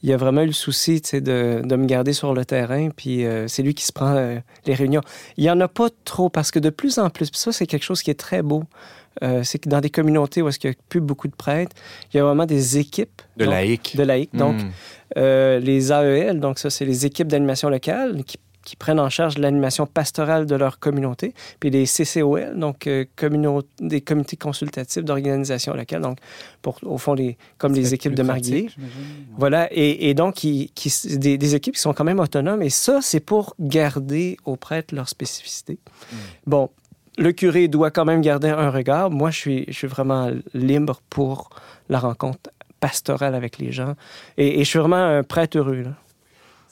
[0.03, 2.91] il a vraiment eu le souci de, de me garder sur le terrain.
[2.91, 5.03] Puis euh, c'est lui qui se prend euh, les réunions.
[5.37, 7.85] Il n'y en a pas trop parce que de plus en plus, ça, c'est quelque
[7.85, 8.65] chose qui est très beau.
[9.23, 11.75] Euh, c'est que dans des communautés où il n'y a plus beaucoup de prêtres,
[12.13, 13.23] il y a vraiment des équipes.
[13.37, 13.97] De laïcs.
[13.97, 14.35] De laïcs.
[14.35, 15.17] Donc, hmm.
[15.17, 19.87] les AEL, donc ça, c'est les équipes d'animation locale qui qui prennent en charge l'animation
[19.87, 23.05] pastorale de leur communauté, puis les CCOL, donc euh,
[23.81, 26.19] des comités consultatifs d'organisation locale, donc
[26.63, 28.75] pour, au fond, les, comme les équipes de Marguerite.
[29.39, 30.73] Voilà, et, donc qui,
[31.17, 35.09] des, équipes qui sont quand même autonomes, et ça, c'est pour garder aux prêtres leur
[35.09, 35.79] spécificité.
[36.11, 36.17] Hmm.
[36.47, 36.71] Bon,
[37.19, 39.11] le curé doit quand même garder un regard.
[39.11, 41.51] Moi, je suis, je suis vraiment libre pour
[41.89, 42.51] la rencontre
[42.81, 43.95] pastorale avec les gens.
[44.37, 45.83] Et, et je suis vraiment un prêtre heureux.
[45.83, 45.93] Là.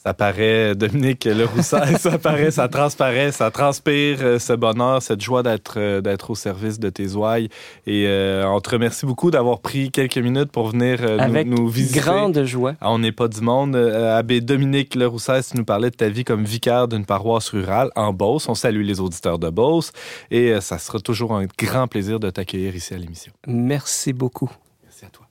[0.04, 5.22] Ça paraît, Dominique Le Rousset, ça paraît, ça transparaît, ça transpire euh, ce bonheur, cette
[5.22, 7.48] joie d'être euh, d'être au service de tes ouailles.
[7.86, 12.00] Et euh, on te remercie beaucoup d'avoir pris quelques minutes pour venir nous, nous, visiter.
[12.00, 12.74] grande joie.
[12.82, 13.76] Ah, on n'est pas du monde.
[13.76, 17.90] Abbé Dominique Le Rousset, tu nous parlais de ta vie comme vicaire d'une paroisse rurale
[17.96, 18.46] en Beauce.
[18.50, 19.90] On salue les auditeurs de Beauce
[20.30, 23.32] et ça sera toujours un grand plaisir de t'accueillir ici à l'émission.
[23.46, 24.50] Merci beaucoup.
[24.82, 25.24] Merci à toi.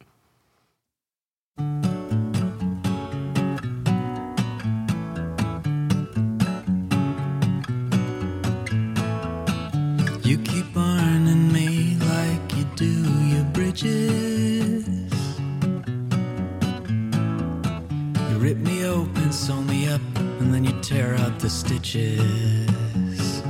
[21.04, 23.44] Tear out the stitches.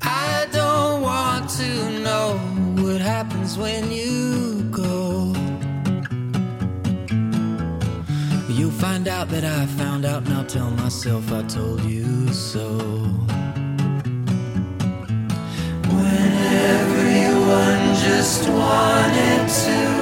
[0.00, 1.70] I don't want to
[2.06, 2.38] know
[2.82, 5.34] what happens when you go.
[8.48, 12.68] You'll find out that I found out, and I'll tell myself I told you so.
[15.96, 16.32] When
[16.76, 20.01] everyone just wanted to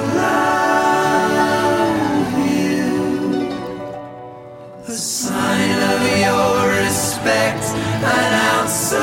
[7.21, 7.63] respect,
[8.03, 8.99] an ounce of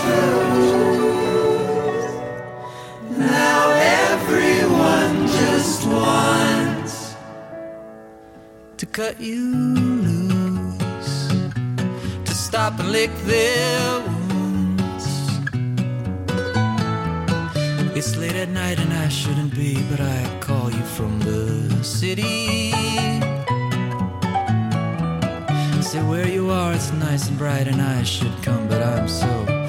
[0.00, 1.16] truth.
[3.18, 3.70] Now
[4.10, 7.16] everyone just wants
[8.76, 9.52] to cut you
[10.06, 11.28] loose,
[12.24, 15.06] to stop and lick their wounds.
[17.96, 23.19] It's late at night and I shouldn't be, but I call you from the city.
[25.90, 29.59] Say where you are, it's nice and bright, and I should come, but I'm so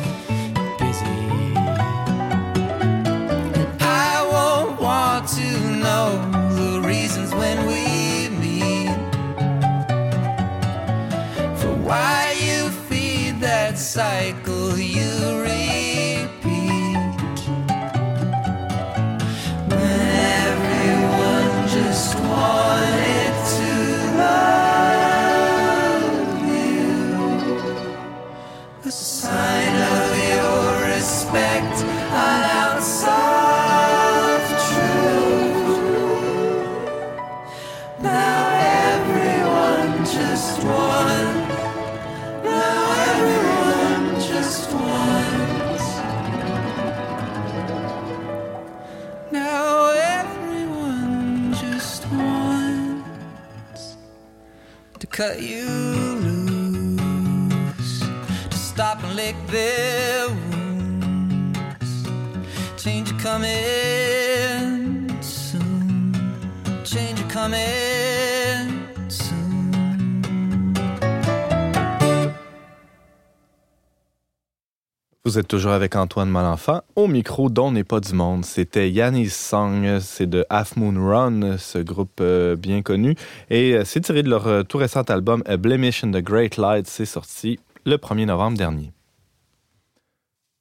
[75.32, 76.82] Vous êtes toujours avec Antoine Malenfant.
[76.98, 78.44] Au micro, dont n'est pas du monde.
[78.44, 80.00] C'était Yannis Song.
[80.02, 83.16] C'est de Half Moon Run, ce groupe euh, bien connu.
[83.50, 86.58] Et euh, c'est tiré de leur euh, tout récent album A Blemish in the Great
[86.58, 86.86] Light.
[86.86, 88.92] C'est sorti le 1er novembre dernier.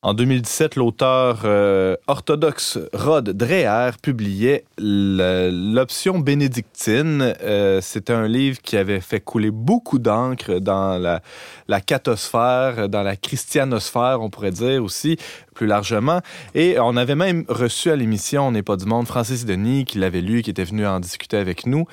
[0.02, 7.34] En 2017, l'auteur euh, orthodoxe Rod Dreher publiait L'option bénédictine.
[7.42, 11.20] Euh, C'était un livre qui avait fait couler beaucoup d'encre dans la,
[11.68, 15.18] la cathosphère, dans la christianosphère, on pourrait dire aussi
[15.54, 16.22] plus largement.
[16.54, 19.98] Et on avait même reçu à l'émission On n'est pas du monde Francis Denis qui
[19.98, 21.84] l'avait lu, qui était venu en discuter avec nous.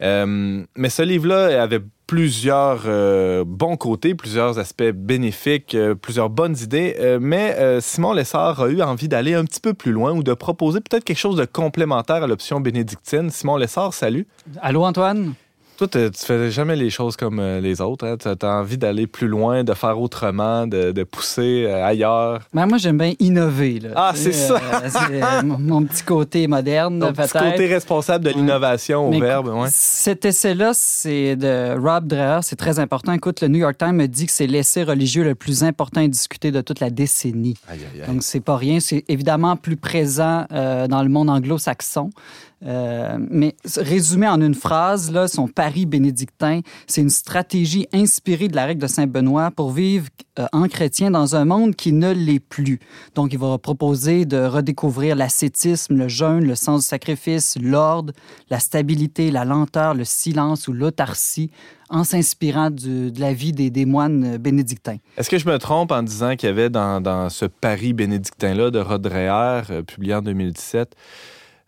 [0.00, 6.56] Euh, mais ce livre-là avait plusieurs euh, bons côtés, plusieurs aspects bénéfiques, euh, plusieurs bonnes
[6.60, 10.34] idées, mais Simon Lessard a eu envie d'aller un petit peu plus loin ou de
[10.34, 13.30] proposer peut-être quelque chose de complémentaire à l'option bénédictine.
[13.30, 14.26] Simon Lessard, salut.
[14.60, 15.34] Allô Antoine?
[15.76, 18.06] Toi, tu fais jamais les choses comme euh, les autres.
[18.06, 18.16] Hein?
[18.16, 22.40] Tu as envie d'aller plus loin, de faire autrement, de, pousser euh, ailleurs?
[22.52, 23.80] Ben, moi, j'aime bien innover.
[23.96, 24.54] Ah, c'est ça.
[25.10, 27.32] Euh, mon, petit côté moderne, peut-être.
[27.32, 29.48] petit côté responsable de l'innovation au verbe.
[29.48, 29.68] Ouais.
[29.70, 32.40] Cet essai-là, c'est de Rob Dreher.
[32.42, 33.12] C'est très important.
[33.12, 36.08] Écoute, le New York Times me dit que c'est l'essai religieux le plus important à
[36.08, 37.56] discuter de toute la décennie.
[37.68, 38.06] Aïe, aïe, aïe.
[38.06, 38.78] Donc, c'est pas rien.
[38.78, 42.10] C'est évidemment plus présent dans le monde anglo-saxon.
[42.66, 48.56] Euh, mais résumé en une phrase, là, son pari bénédictin, c'est une stratégie inspirée de
[48.56, 50.06] la règle de Saint Benoît pour vivre
[50.38, 52.80] euh, en chrétien dans un monde qui ne l'est plus.
[53.14, 58.12] Donc, il va proposer de redécouvrir l'ascétisme, le jeûne, le sens du sacrifice, l'ordre,
[58.50, 61.50] la stabilité, la lenteur, le silence ou l'autarcie
[61.90, 64.96] en s'inspirant de la vie des, moines bénédictins.
[65.16, 68.78] Est-ce que je me trompe en disant qu'il y avait dans, ce pari bénédictin-là de
[68.80, 70.94] Rod Dreher, euh, publié en 2017,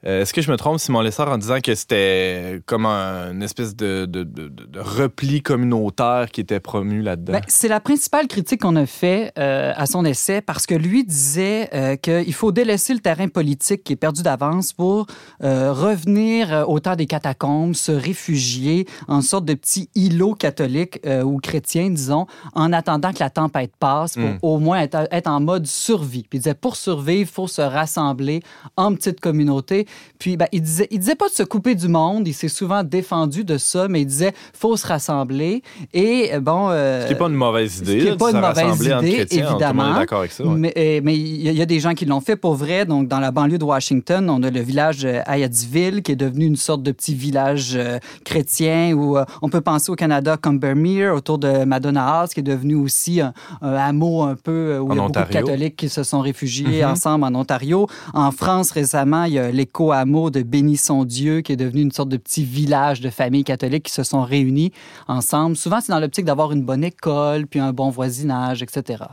[0.06, 3.42] euh, est-ce que je me trompe, Simon Lessard, en disant que c'était comme un, une
[3.42, 7.32] espèce de, de, de, de, repli communautaire qui était promu là-dedans?
[7.32, 11.04] Ben, c'est la principale critique qu'on a fait euh, à son essai parce que lui
[11.04, 15.06] disait euh, qu'il faut délaisser le terrain politique qui est perdu d'avance pour
[15.40, 21.90] revenir au temps des catacombes, se réfugier en sorte de petit îlot catholique ou chrétien,
[21.90, 24.38] disons, en attendant que la tempête passe pour hmm.
[24.42, 26.24] au moins être, être, en mode survie.
[26.28, 28.42] Puis il disait, pour survivre, il faut se rassembler
[28.76, 29.86] en petite communauté
[30.18, 32.26] puis, ben, il disait, il disait pas de se couper du monde.
[32.26, 35.62] Il s'est souvent défendu de ça, mais il disait, faut se rassembler.
[35.92, 36.68] Et euh, bon.
[36.70, 38.00] Euh, ce qui n'est pas une mauvaise idée.
[38.00, 39.94] Ce qui n'est pas une mauvaise idée, évidemment.
[39.94, 40.44] d'accord avec ça.
[40.44, 42.86] Mais, euh, mais il y a des gens qui l'ont fait pour vrai.
[42.86, 46.56] Donc, dans la banlieue de Washington, on a le village Hyattsville, qui est devenu une
[46.56, 47.78] sorte de petit village
[48.24, 52.42] chrétien où on peut penser au Canada comme Bermuda, autour de Madonna House, qui est
[52.42, 56.02] devenu aussi un, hameau un peu où il y a beaucoup de catholiques qui se
[56.02, 56.90] sont réfugiés mm-hmm.
[56.90, 57.86] ensemble en Ontario.
[58.14, 62.16] En France, récemment, il y a l'école de Bénisson-Dieu, qui est devenu une sorte de
[62.16, 64.72] petit village de familles catholiques qui se sont réunies
[65.06, 65.56] ensemble.
[65.56, 69.04] Souvent, c'est dans l'optique d'avoir une bonne école, puis un bon voisinage, etc.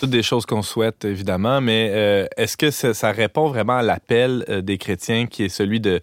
[0.00, 4.44] Toutes des choses qu'on souhaite, évidemment, mais euh, est-ce que ça, répond vraiment à l'appel
[4.48, 6.00] euh, des chrétiens qui est celui de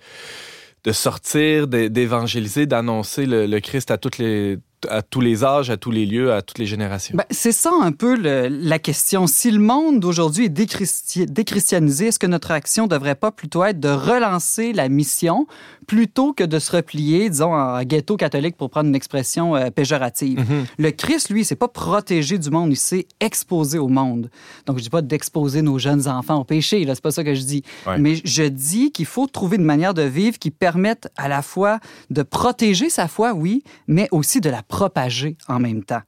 [0.86, 4.58] de sortir, d'évangéliser, d'annoncer le, Christ à toutes les,
[4.90, 7.16] à tous les âges, à tous les lieux, à toutes les générations.
[7.18, 9.28] Ben, c'est ça un peu la question.
[9.28, 13.80] Si le monde d'aujourd'hui est déchristianisé, est-ce que notre action ne devrait pas plutôt être
[13.80, 15.48] de relancer la mission
[15.88, 20.40] plutôt que de se replier, disons, en ghetto catholique pour prendre une expression euh, péjorative?
[20.40, 20.66] Mm-hmm.
[20.78, 24.30] Le Christ, lui, c'est pas protégé du monde, il s'est exposé au monde.
[24.66, 27.34] Donc, je dis pas d'exposer nos jeunes enfants au péché, là, c'est pas ça que
[27.34, 27.64] je dis.
[27.98, 31.80] Mais je dis qu'il faut trouver une manière de vivre qui permette à la fois
[32.10, 36.02] de protéger sa foi, oui, mais aussi de la propager en même temps.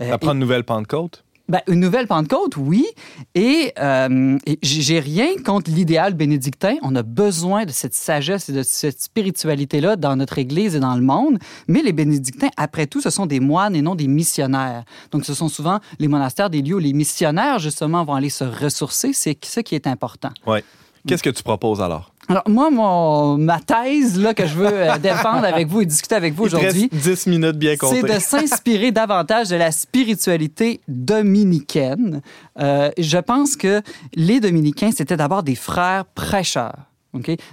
[0.00, 1.24] Euh, Apprendre une nouvelle Pentecôte?
[1.48, 2.86] Ben, une nouvelle Pentecôte, oui.
[3.34, 6.76] Et, euh, j'ai rien contre l'idéal bénédictin.
[6.82, 10.94] On a besoin de cette sagesse et de cette spiritualité-là dans notre Église et dans
[10.94, 11.38] le monde.
[11.66, 14.84] Mais les bénédictins, après tout, ce sont des moines et non des missionnaires.
[15.10, 18.44] Donc, ce sont souvent les monastères des lieux où les missionnaires, justement, vont aller se
[18.44, 19.14] ressourcer.
[19.14, 20.30] C'est ce qui est important.
[20.46, 20.58] Oui.
[21.06, 22.12] Qu'est-ce que tu proposes alors?
[22.28, 26.14] Alors, moi, mon, ma thèse là, que je veux euh, défendre avec vous et discuter
[26.14, 26.90] avec vous aujourd'hui.
[26.92, 32.20] 10 minutes bien C'est de s'inspirer davantage de la spiritualité dominicaine.
[32.60, 33.82] Euh, je pense que
[34.14, 36.88] les dominicains, c'était d'abord des frères prêcheurs.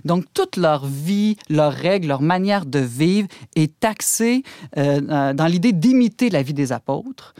[0.03, 4.43] Donc, toute leur vie, leurs règles, leur manière de vivre est axée
[4.77, 7.33] euh, dans l'idée d'imiter la vie des apôtres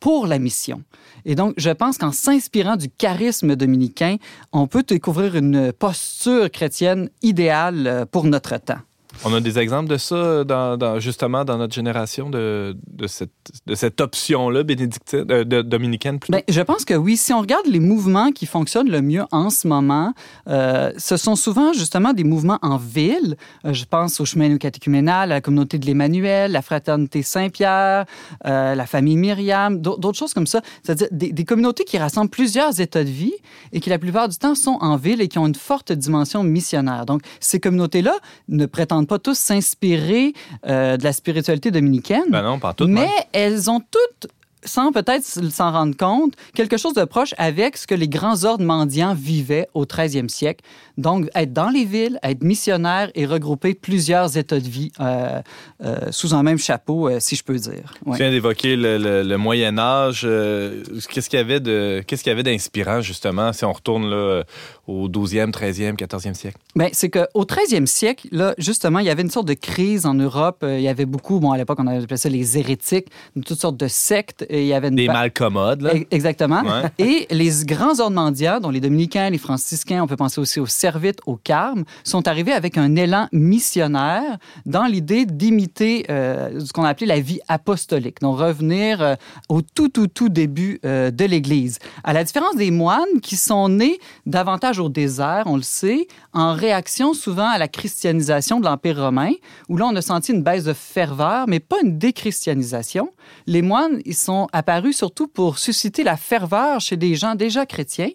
[0.00, 0.82] pour la mission.
[1.24, 4.16] Et donc, je pense qu'en s'inspirant du charisme dominicain,
[4.52, 8.80] on peut découvrir une posture chrétienne idéale euh, pour notre temps.
[9.22, 12.74] On a des exemples de ça, dans, justement, dans notre génération, de,
[13.06, 16.32] cette, option-là bénédictine, euh, dominicaine plutôt?
[16.32, 17.16] Bien, je pense que oui.
[17.16, 20.14] Si on regarde les mouvements qui fonctionnent le mieux en ce moment,
[20.48, 23.36] euh, ce sont souvent justement des mouvements en ville.
[23.66, 28.06] Euh, je pense au chemin catéchuménal, à la communauté de l'Emmanuel, la fraternité Saint-Pierre,
[28.44, 30.62] la famille Myriam, d'autres choses comme ça.
[30.82, 33.34] C'est-à-dire des, des communautés qui rassemblent plusieurs états de vie
[33.72, 36.42] et qui, la plupart du temps, sont en ville et qui ont une forte dimension
[36.42, 37.04] missionnaire.
[37.04, 38.14] Donc, ces communautés-là
[38.48, 40.34] ne prétendent pas tous s'inspirer
[40.66, 42.26] euh, de la spiritualité dominicaine.
[42.28, 42.90] Ben non, pas toutes.
[42.90, 44.30] Mais elles ont toutes
[44.64, 48.64] sans peut-être s'en rendre compte, quelque chose de proche avec ce que les grands ordres
[48.64, 50.64] mendiants vivaient au 13e siècle.
[50.98, 55.40] Donc, être dans les villes, être missionnaire et regrouper plusieurs états de vie euh,
[55.82, 57.94] euh, sous un même chapeau, euh, si je peux dire.
[58.04, 58.16] Ouais.
[58.16, 60.22] Tu viens d'évoquer le, Moyen Âge.
[60.22, 64.42] qu'est-ce qu'il y avait de, qu'est-ce qu'il y avait d'inspirant justement si on retourne là,
[64.86, 66.58] au 12e, 13e, 14e siècle?
[66.76, 70.14] Bien, c'est qu'au 13e siècle, là, justement, il y avait une sorte de crise en
[70.14, 70.64] Europe.
[70.68, 73.06] Il y avait beaucoup, bon, à l'époque, on appelait ça les hérétiques,
[73.46, 75.82] toutes sortes de sectes il y avait une des malcommodes.
[75.82, 75.92] Là.
[76.10, 76.62] Exactement.
[76.98, 80.66] Et les grands ordres mendiants, dont les dominicains, les franciscains, on peut penser aussi aux
[80.66, 86.84] servites, aux carmes, sont arrivés avec un élan missionnaire dans l'idée d'imiter euh, ce qu'on
[86.84, 89.14] appelait la vie apostolique, donc revenir euh,
[89.48, 91.78] au tout, tout, tout début euh, de l'Église.
[92.04, 96.54] À la différence des moines qui sont nés davantage au désert, on le sait, en
[96.54, 99.32] réaction souvent à la christianisation de l'Empire romain,
[99.68, 103.12] où là, on a senti une baisse de ferveur, mais pas une déchristianisation.
[103.46, 108.10] Les moines, ils sont apparus surtout pour susciter la ferveur chez des gens déjà chrétiens,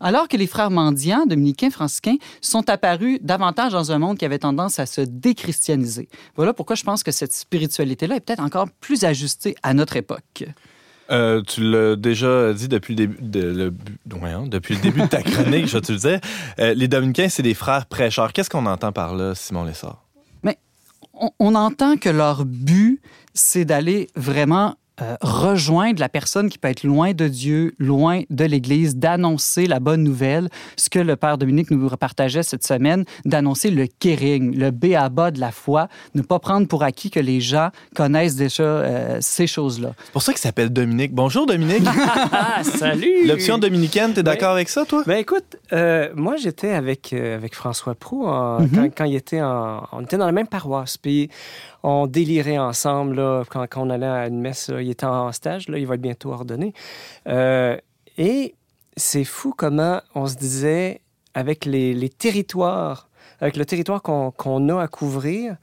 [0.00, 4.38] alors que les frères mendiants, dominicains, franciscains, sont apparus davantage dans un monde qui avait
[4.38, 6.08] tendance à se déchristianiser.
[6.36, 10.44] Voilà pourquoi je pense que cette spiritualité-là est peut-être encore plus ajustée à notre époque.
[11.10, 13.72] Euh, tu l'as déjà dit depuis le début de,
[14.48, 16.20] depuis le début de ta chronique, je te le disais.
[16.58, 18.32] Euh, les dominicains, c'est des frères prêcheurs.
[18.32, 20.04] Qu'est-ce qu'on entend par là, Simon Lessard?
[20.42, 20.58] Mais
[21.38, 23.00] on entend que leur but,
[23.34, 28.44] c'est d'aller vraiment euh, rejoindre la personne qui peut être loin de Dieu, loin de
[28.44, 33.70] l'Église, d'annoncer la bonne nouvelle, ce que le Père Dominique nous partageait cette semaine, d'annoncer
[33.70, 37.68] le kering, le béaba de la foi, ne pas prendre pour acquis que les gens
[37.94, 39.92] connaissent déjà euh, ces choses-là.
[40.04, 41.14] C'est pour ça qu'il s'appelle Dominique.
[41.14, 41.84] Bonjour Dominique.
[42.62, 43.26] Salut.
[43.26, 45.02] L'option dominicaine, tu es d'accord avec ça, toi?
[45.06, 48.70] Ben écoute, euh, moi j'étais avec, avec François Prou mm-hmm.
[48.74, 50.96] quand, quand, il était en, on était dans la même paroisse.
[50.96, 51.28] Puis
[51.88, 54.72] on délirait ensemble quand, on allait à une messe.
[54.76, 56.72] il était en stage, là, il va être bientôt ordonné.
[57.28, 57.76] Euh,
[58.18, 58.56] et
[58.96, 61.00] c'est fou comment on se disait,
[61.32, 63.08] avec les, territoires,
[63.40, 65.56] avec le territoire qu'on a à couvrir,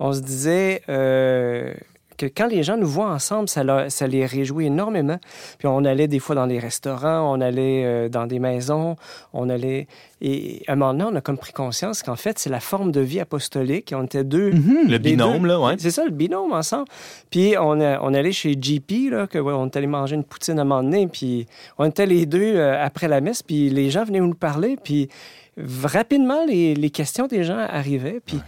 [0.00, 1.72] on se disait, euh,
[2.20, 5.18] que quand les gens nous voient ensemble, ça, ça, les réjouit énormément.
[5.58, 8.96] Puis on allait des fois dans les restaurants, on allait euh, dans des maisons,
[9.32, 9.86] on allait...
[10.20, 12.92] Et à un moment donné, on a comme pris conscience qu'en fait, c'est la forme
[12.92, 13.94] de vie apostolique.
[13.96, 14.50] On était deux.
[14.50, 14.90] Mm-hmm.
[14.90, 15.76] Le binôme, là, ouais.
[15.78, 16.88] C'est ça, le binôme ensemble.
[17.30, 20.62] Puis on, on allait chez JP, là, que, on est allé manger une poutine à
[20.62, 21.46] un moment donné, puis
[21.78, 25.08] on était les deux euh, après la messe, puis les gens venaient nous parler, puis
[25.56, 28.20] rapidement, les, les, questions des gens arrivaient.
[28.24, 28.38] Puis,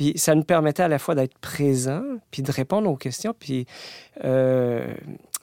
[0.00, 3.34] puis ça nous permettait à la fois d'être présent, puis de répondre aux questions.
[3.38, 3.66] Puis,
[4.24, 4.94] euh,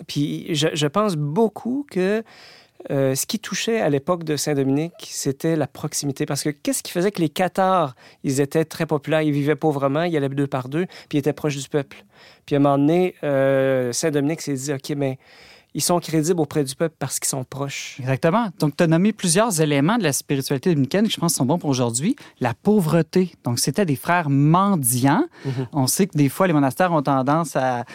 [0.08, 2.24] puis je, pense beaucoup que
[2.90, 6.26] euh, ce qui touchait à l'époque de Saint-Dominique, c'était la proximité.
[6.26, 10.02] Parce que qu'est-ce qui faisait que les Cathares, ils étaient très populaires, ils vivaient pauvrement,
[10.02, 12.04] ils allaient deux par deux, puis ils étaient proches du peuple?
[12.48, 15.20] Puis à un moment donné, euh, Saint-Dominique s'est dit, OK, mais
[15.78, 17.98] ils sont crédibles auprès du peuple parce qu'ils sont proches.
[18.00, 18.48] Exactement.
[18.60, 21.60] Donc, tu as nommé plusieurs éléments de la spiritualité dominicaine qui, je pense, sont bons
[21.60, 22.16] pour aujourd'hui.
[22.42, 23.36] La pauvreté.
[23.44, 25.24] Donc, c'était des frères mendiants.
[25.46, 25.68] Mm-hmm.
[25.74, 27.86] On sait que des fois, les monastères ont tendance à,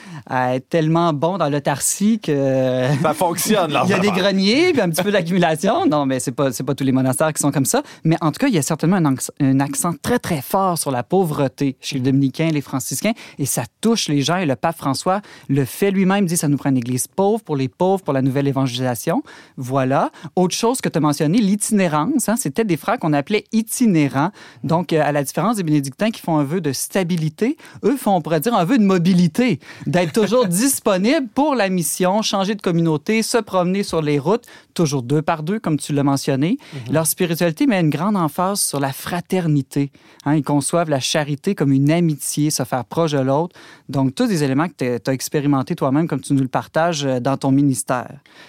[0.55, 2.87] être tellement bons dans l'autarcie que...
[3.03, 3.83] Ça fonctionne, là.
[3.87, 5.85] il y a des greniers, puis un petit peu d'accumulation.
[5.85, 7.83] Non, mais c'est pas, pas tous les monastères qui sont comme ça.
[8.05, 10.93] Mais en tout cas, il y a certainement un, un accent très, très fort sur
[10.93, 14.37] la pauvreté chez les dominicains, les franciscains, et ça touche les gens.
[14.37, 17.57] Et le pape François le fait lui-même, dit ça nous prend une église pauvre pour
[17.57, 19.23] les pauvres pour la nouvelle évangélisation.
[19.57, 20.11] Voilà.
[20.37, 22.29] Autre chose que tu as mentionné, l'itinérance.
[22.29, 24.31] Hein, C'était des frères qu'on appelait itinérants.
[24.65, 28.17] Donc, euh, à la différence des bénédictins qui font un vœu de stabilité, eux font,
[28.17, 32.63] on pourrait dire, un vœu de mobilité, d'être toujours disponible pour la mission, changer de
[32.63, 36.59] communauté, se promener sur les routes, toujours deux par deux, comme tu l'as mentionné.
[36.73, 36.93] Mhm.
[36.95, 39.91] Leur spiritualité met une grande emphase sur la fraternité.
[40.25, 43.55] Hein, ils conçoivent la charité comme une amitié, se faire proche de l'autre.
[43.89, 47.21] Donc, tous des éléments que tu as expérimentés toi-même, comme tu nous le partages euh,
[47.21, 47.52] dans ton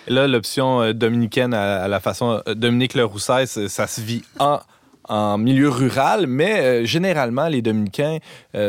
[0.07, 4.59] là, l'option euh, dominicaine à, la façon euh, Dominique Le Rousset, ça se vit en
[5.09, 8.19] en milieu rural, mais généralement, les dominicains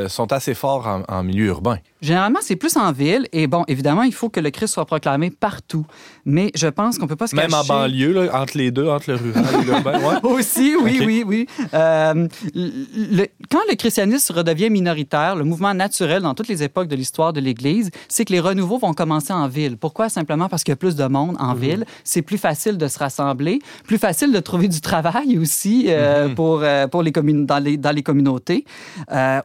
[0.09, 1.79] sont assez forts en, milieu urbain.
[2.05, 3.27] Généralement, c'est plus en ville.
[3.33, 5.87] Et bon, évidemment, il faut que le Christ soit proclamé partout.
[6.27, 7.63] Mais je pense qu'on peut pas se Même cacher...
[7.73, 9.99] en banlieue, là, entre les deux, entre le rural et l'urbain.
[10.01, 10.17] Ouais.
[10.31, 11.47] Aussi, oui, oui, oui.
[11.73, 16.97] Euh, le- quand le christianisme redevient minoritaire, le mouvement naturel dans toutes les époques de
[16.97, 19.79] l'histoire de l'Église, c'est que les renouveaux vont commencer en ville.
[19.79, 20.11] Pourquoi?
[20.11, 21.87] Simplement parce qu'il y a plus de monde en ville.
[22.05, 26.61] C'est plus facile de se rassembler, plus facile de trouver du travail aussi euh, pour,
[26.63, 28.67] euh, pour les dans, les, dans les communautés.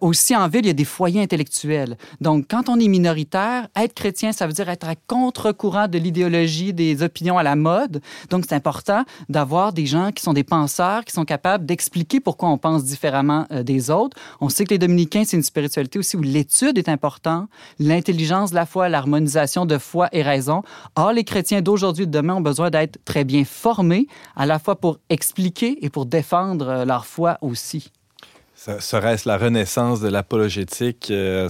[0.02, 1.96] Aussi, en ville, il y a des foyers intellectuels.
[2.20, 6.74] Donc, quand on est minoritaire, être chrétien, ça veut dire être à contre-courant de l'idéologie,
[6.74, 8.02] des opinions à la mode.
[8.30, 12.50] Donc, c'est important d'avoir des gens qui sont des penseurs, qui sont capables d'expliquer pourquoi
[12.50, 14.18] on pense différemment euh, des autres.
[14.42, 17.48] On sait que les dominicains, c'est une spiritualité aussi où l'étude est importante,
[17.78, 20.64] l'intelligence la foi, l'harmonisation de foi et raison.
[20.96, 24.58] Or, les chrétiens d'aujourd'hui et de demain ont besoin d'être très bien formés, à la
[24.58, 27.92] fois pour expliquer et pour défendre euh, leur foi aussi.
[28.80, 31.48] Serait-ce la renaissance de l'apologétique euh,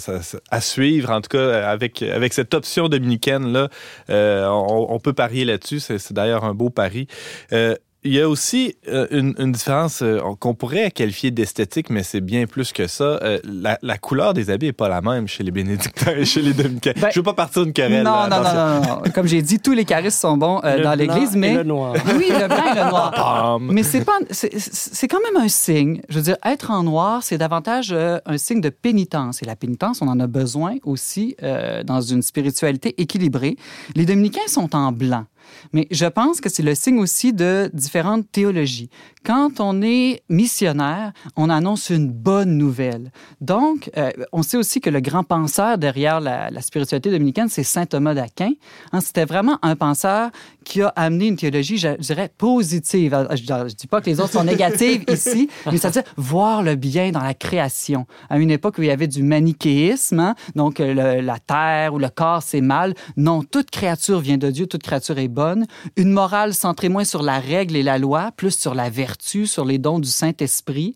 [0.52, 3.70] à suivre, en tout cas, avec, avec cette option dominicaine-là?
[4.12, 5.80] euh, on, on peut parier là-dessus.
[5.80, 7.08] C'est c'est d'ailleurs un beau pari.
[7.52, 12.04] Euh, il y a aussi euh, une, une différence euh, qu'on pourrait qualifier d'esthétique, mais
[12.04, 13.04] c'est bien plus que ça.
[13.24, 16.42] Euh, la, la couleur des habits n'est pas la même chez les bénédictins et chez
[16.42, 16.94] les dominicains.
[17.00, 18.04] Ben, Je veux pas partir d'une querelle.
[18.04, 18.54] Non, là, non, non,
[18.96, 19.12] non, non.
[19.14, 21.54] Comme j'ai dit, tous les charismes sont bons euh, Le dans blanc l'Église, et mais
[21.56, 21.94] le noir.
[22.18, 23.12] oui, le blanc et le noir.
[23.12, 23.68] Pam.
[23.72, 26.02] Mais c'est pas, c'est- c'est quand même un signe.
[26.10, 29.42] Je veux dire, être en noir, c'est davantage euh, un signe de pénitence.
[29.44, 33.58] Et la pénitence, on en a besoin aussi euh, dans une spiritualité équilibrée.
[33.96, 35.26] Les dominicains sont en blanc.
[35.74, 38.90] Mais je pense que c'est le signe aussi de différentes théologies.
[39.30, 43.12] Quand on est missionnaire, on annonce une bonne nouvelle.
[43.42, 47.62] Donc, euh, on sait aussi que le grand penseur derrière la, la spiritualité dominicaine, c'est
[47.62, 48.54] saint Thomas d'Aquin.
[48.92, 50.32] Hein, C'était vraiment un penseur
[50.66, 53.14] qui a amené une théologie, je, je dirais, positive.
[53.14, 56.74] Euh, Je ne dis pas que les autres sont négatives ici, mais c'est-à-dire voir le
[56.74, 58.08] bien dans la création.
[58.32, 61.94] À une époque où il y avait du manichéisme, hein, donc euh, le- la terre
[61.94, 62.96] ou le corps, c'est mal.
[63.16, 65.68] Non, toute créature vient de Dieu, toute créature est bonne.
[65.98, 69.66] Une morale centrée moins sur la règle et la loi, plus sur la vertu, sur
[69.66, 70.96] les dons du Saint-Esprit.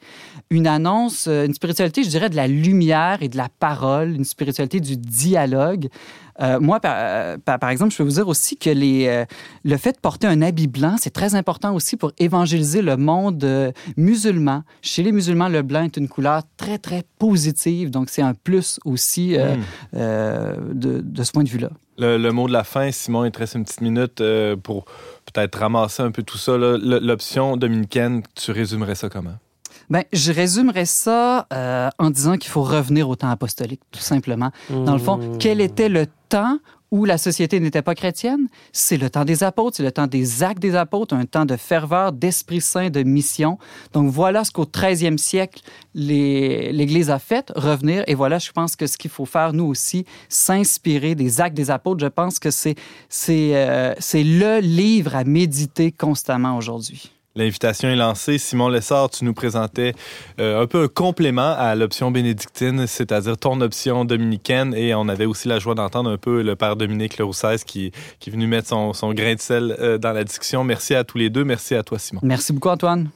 [0.50, 4.26] Une annonce, euh, une spiritualité, je dirais, de la lumière et de la parole, une
[4.26, 5.90] spiritualité du dialogue.
[6.42, 9.26] Euh, moi, par, exemple, je peux vous dire aussi que les, euh,
[9.64, 13.44] le fait de porter un habit blanc, c'est très important aussi pour évangéliser le monde
[13.44, 14.64] euh, musulman.
[14.82, 17.92] Chez les musulmans, le blanc est une couleur très, très positive.
[17.92, 19.62] Donc, c'est un plus aussi euh, Mm.
[19.96, 21.70] euh, de, de ce point de vue-là.
[21.98, 24.86] Le, le mot de la fin, Simon, il te reste une petite minute euh, pour
[25.32, 26.58] peut-être ramasser un peu tout ça.
[26.58, 29.38] L'option dominicaine, tu résumerais ça comment?
[29.94, 34.50] Ben, je résumerais ça euh, en disant qu'il faut revenir au temps apostolique, tout simplement.
[34.72, 36.58] Dans le fond, quel était le temps
[36.90, 38.48] où la société n'était pas chrétienne?
[38.72, 41.56] C'est le temps des apôtres, c'est le temps des actes des apôtres, un temps de
[41.56, 43.60] ferveur, d'Esprit Saint, de mission.
[43.94, 45.62] Donc voilà ce qu'au 13e siècle,
[45.94, 48.04] l'Église a fait, revenir.
[48.08, 51.70] Et voilà, je pense que ce qu'il faut faire, nous aussi, s'inspirer des actes des
[51.70, 52.04] apôtres.
[52.04, 52.76] Je pense que c'est
[53.30, 57.13] euh, c'est le livre à méditer constamment aujourd'hui.
[57.36, 58.38] L'invitation est lancée.
[58.38, 59.94] Simon Lessard, tu nous présentais
[60.40, 64.76] euh, un peu un complément à l'option bénédictine, c'est-à-dire ton option dominicaine.
[64.76, 68.30] Et on avait aussi la joie d'entendre un peu le père Dominique Leroussès qui, qui
[68.30, 70.64] est venu mettre son, grain de sel euh, dans la discussion.
[70.64, 71.44] Merci à tous les deux.
[71.44, 72.22] Merci à toi, Simon.
[72.24, 73.10] Merci beaucoup, Antoine.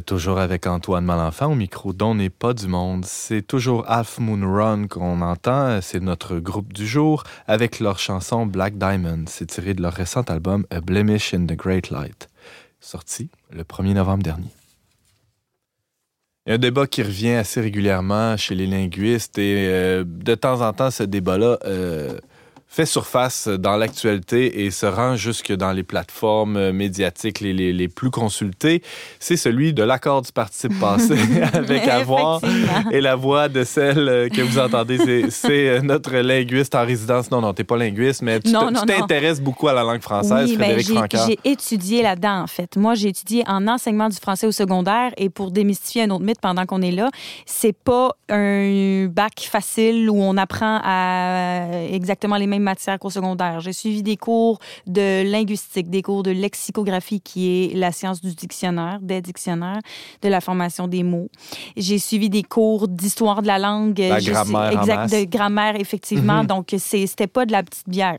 [0.00, 3.04] Toujours avec Antoine Malenfant au micro dont n'est pas du monde.
[3.04, 5.80] C'est toujours Half Moon Run qu'on entend.
[5.80, 9.24] C'est notre groupe du jour avec leur chanson Black Diamond.
[9.26, 12.28] C'est tiré de leur récent album A Blemish in the Great Light,
[12.80, 14.50] sorti le 1er novembre dernier.
[16.46, 20.34] Il y a un débat qui revient assez régulièrement chez les linguistes et euh, de
[20.36, 22.18] temps en temps, ce débat-là euh,
[22.68, 27.88] fait surface dans l'actualité et se rend jusque dans les plateformes médiatiques les, les, les
[27.88, 28.82] plus consultées,
[29.18, 31.16] c'est celui de l'accord du participe passé
[31.52, 32.40] avec avoir
[32.90, 37.30] et la voix de celle que vous entendez, c'est notre linguiste en résidence.
[37.30, 40.88] Non, non, t'es pas linguiste, mais tu t'intéresses beaucoup à la langue française, oui, Frédéric
[40.92, 42.76] ben, J'ai étudié là-dedans, en fait.
[42.76, 46.40] Moi, j'ai étudié en enseignement du français au secondaire et pour démystifier un autre mythe
[46.40, 47.10] pendant qu'on est là,
[47.46, 53.60] c'est pas un bac facile où on apprend à exactement les mêmes matière qu'au secondaire.
[53.60, 58.34] J'ai suivi des cours de linguistique, des cours de lexicographie, qui est la science du
[58.34, 59.80] dictionnaire, des dictionnaires,
[60.22, 61.30] de la formation des mots.
[61.76, 63.98] J'ai suivi des cours d'histoire de la langue.
[63.98, 64.72] La grammaire.
[64.80, 66.42] Exact, de grammaire, effectivement.
[66.42, 66.52] -hmm.
[66.52, 68.18] Donc, c'était pas de la petite bière.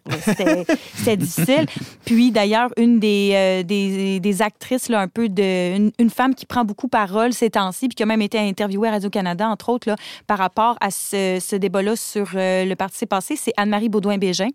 [0.98, 1.66] C'était difficile.
[2.06, 5.76] Puis, d'ailleurs, une des, euh, des, des, actrices, là, un peu de.
[5.78, 8.88] Une, une, femme qui prend beaucoup parole ces temps-ci, puis qui a même été interviewée
[8.90, 9.96] à Radio-Canada, entre autres, là,
[10.26, 13.90] par rapport à ce, ce débat-là sur euh, le parti passé, c'est Anne-Marie
[14.28, 14.50] Baudouin-Bégin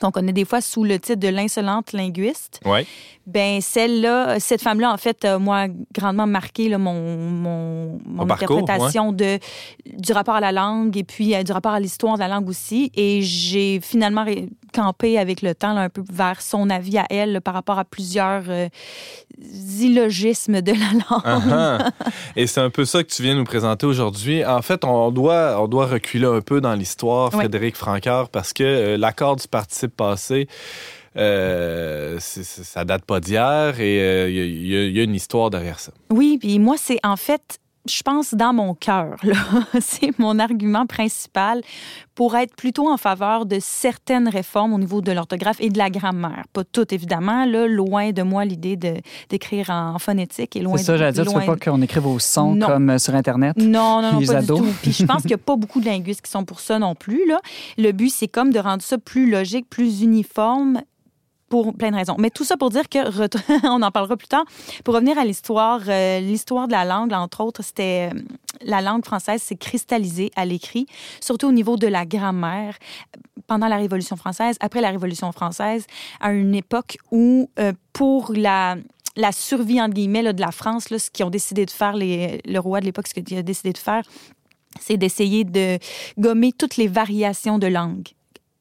[0.00, 2.60] qu'on connaît des fois sous le titre de l'insolente linguiste.
[2.64, 2.86] Oui.
[3.26, 9.08] Ben celle-là, cette femme-là, en fait, euh, moi, grandement marqué là, mon, mon, mon interprétation
[9.08, 9.16] ouais.
[9.16, 9.38] de,
[9.98, 12.48] du rapport à la langue et puis euh, du rapport à l'histoire de la langue
[12.48, 12.92] aussi.
[12.94, 14.24] Et j'ai finalement
[14.72, 17.78] campé avec le temps là, un peu vers son avis à elle là, par rapport
[17.78, 18.68] à plusieurs euh,
[19.80, 21.24] illogismes de la langue.
[21.24, 21.90] Uh -huh.
[22.36, 24.44] Et c'est un peu ça que tu viens nous présenter aujourd'hui.
[24.44, 28.24] En fait, on doit, on doit reculer un peu dans l'histoire, Frédéric ouais.
[28.32, 30.48] Parce que euh, l'accord du participe passé,
[31.16, 35.92] euh, ça date pas d'hier et il euh, y, y, a une histoire derrière ça.
[36.10, 37.58] Oui, puis moi, c'est en fait
[37.90, 39.16] je pense, dans mon cœur.
[39.80, 41.60] C'est mon argument principal
[42.14, 45.90] pour être plutôt en faveur de certaines réformes au niveau de l'orthographe et de la
[45.90, 46.44] grammaire.
[46.52, 47.44] Pas toutes, évidemment.
[47.44, 48.76] Là, loin de moi l'idée
[49.28, 50.58] d'écrire en phonétique.
[50.58, 52.66] C'est ça, j'allais dire, tu ne veux pas qu'on écrive au son non.
[52.66, 53.56] comme sur Internet?
[53.58, 54.60] Non, non, non, pas ados?
[54.60, 54.74] du tout.
[54.82, 56.94] Puis je pense qu'il n'y a pas beaucoup de linguistes qui sont pour ça non
[56.94, 57.26] plus.
[57.26, 57.40] Là.
[57.76, 60.80] Le but, c'est comme de rendre ça plus logique, plus uniforme
[61.48, 62.16] pour plein de raisons.
[62.18, 62.98] Mais tout ça pour dire que,
[63.68, 64.44] on en parlera plus tard,
[64.84, 68.18] pour revenir à l'histoire, euh, l'histoire de la langue, entre autres, c'était euh,
[68.62, 70.86] la langue française s'est cristallisée à l'écrit,
[71.20, 72.76] surtout au niveau de la grammaire,
[73.46, 75.86] pendant la Révolution française, après la Révolution française,
[76.20, 78.76] à une époque où, euh, pour la
[79.18, 82.58] la survie, entre guillemets, de la France, là, ce qu'ils ont décidé de faire, le
[82.58, 84.02] roi de l'époque, ce qu'il a décidé de faire,
[84.78, 85.78] c'est d'essayer de
[86.18, 88.08] gommer toutes les variations de langue.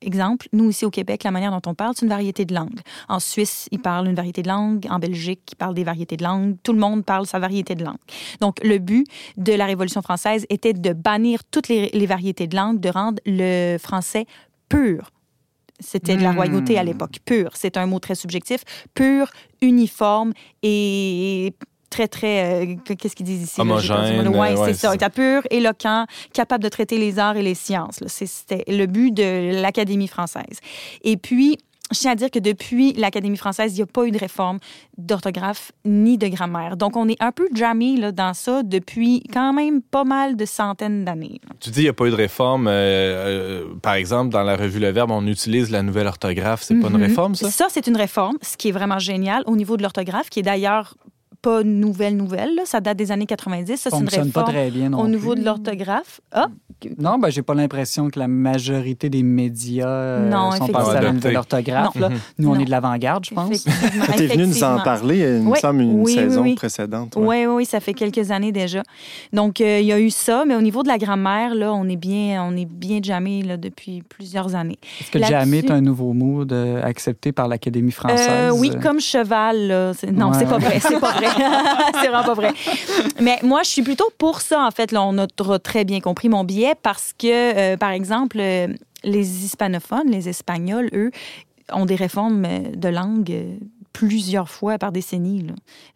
[0.05, 2.79] Exemple, nous ici au Québec, la manière dont on parle, c'est une variété de langue.
[3.09, 4.85] En Suisse, ils parlent une variété de langue.
[4.89, 6.57] En Belgique, ils parlent des variétés de langue.
[6.61, 7.97] Tout le monde parle sa variété de langue.
[8.39, 12.55] Donc, le but de la Révolution française était de bannir toutes les, les variétés de
[12.55, 14.25] langue, de rendre le français
[14.69, 15.11] pur.
[15.79, 17.17] C'était de la royauté à l'époque.
[17.25, 18.61] Pur, c'est un mot très subjectif.
[18.93, 19.29] Pur,
[19.61, 20.31] uniforme
[20.63, 21.53] et
[21.95, 22.65] très, très.
[22.65, 23.61] Euh, Qu'est-ce qu'ils disent ici?
[23.61, 24.27] Homogène.
[24.27, 24.93] Oui, ouais, c'est ça.
[24.99, 25.09] ça.
[25.09, 27.99] pur, éloquent, capable de traiter les arts et les sciences.
[28.07, 30.59] C'était le but de l'Académie française.
[31.03, 31.57] Et puis,
[31.93, 34.57] je tiens à dire que depuis l'Académie française, il n'y a pas eu de réforme
[34.97, 36.77] d'orthographe ni de grammaire.
[36.77, 40.45] Donc, on est un peu jamais là, dans ça depuis quand même pas mal de
[40.45, 41.39] centaines d'années.
[41.59, 42.67] Tu dis qu'il n'y a pas eu de réforme.
[42.67, 46.63] Euh, euh, par exemple, dans la revue Le Verbe, on utilise la nouvelle orthographe.
[46.63, 47.03] C'est pas une Mhm.
[47.03, 47.51] réforme, ça?
[47.51, 50.43] Ça, c'est une réforme, ce qui est vraiment génial au niveau de l'orthographe, qui est
[50.43, 50.95] d'ailleurs
[51.45, 52.55] pas nouvelle, nouvelle.
[52.55, 52.63] là.
[52.65, 53.75] Ça date des années 90.
[53.77, 55.41] Ça, c'est une fonctionne pas très bien non au niveau plus.
[55.41, 56.19] de l'orthographe.
[56.31, 56.47] Ah,
[56.97, 61.11] Non, ben, j'ai pas l'impression que la majorité des médias euh, Non, sont à la
[61.13, 61.95] nouvelle orthographe.
[61.95, 62.09] Non.
[62.09, 62.15] là.
[62.39, 63.63] Nous, on est de l'avant-garde, je pense.
[64.17, 66.55] Tu es venu nous en parler, il me Oui, semble, une oui, saison oui.
[66.55, 67.15] précédente.
[67.15, 67.45] ouais.
[67.45, 68.81] Oui, oui, ça fait quelques années déjà.
[69.31, 71.87] Donc, euh, il y a eu ça, mais au niveau de la grammaire, là, on
[71.87, 74.79] est bien, on est bien jamais là, depuis plusieurs années.
[74.99, 78.27] Est-ce que jamais est un nouveau mot de- accepté par l'Académie française?
[78.29, 79.67] Euh, oui, comme cheval.
[79.67, 79.91] là.
[80.11, 80.37] Non, Ouais.
[80.39, 80.79] c'est pas vrai.
[80.79, 81.27] C'est pas vrai.
[82.01, 82.53] c'est vraiment pas vrai.
[83.19, 84.93] Mais moi, je suis plutôt pour ça, en fait.
[84.95, 87.27] On a tr- très bien compris mon biais parce que,
[87.73, 88.67] euh, par exemple, euh,
[89.03, 91.11] les hispanophones, les Espagnols, eux,
[91.71, 93.33] ont des réformes euh, de langue
[93.93, 95.47] plusieurs fois par décennie.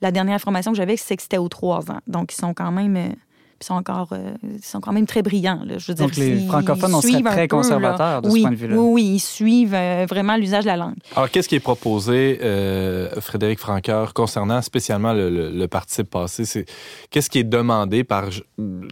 [0.02, 2.00] La dernière information que j'avais, c'est que c'était aux trois ans.
[2.08, 3.16] Donc, ils sont quand même...
[3.62, 5.62] ils sont encore, euh, ils sont quand même très brillants.
[5.66, 5.78] là.
[5.78, 7.48] Je veux Donc, dire, les francophones, on serait très peu, là.
[7.48, 8.76] conservateurs de ce oui, point de vue-là.
[8.78, 10.96] Oui, oui, ils suivent euh, vraiment l'usage de la langue.
[11.16, 16.46] Alors, qu'est-ce qui est proposé, euh, Frédéric Franqueur, concernant spécialement le, le- le participe passé?
[16.46, 16.66] C'est,
[17.10, 18.44] qu'est-ce qui est demandé par j-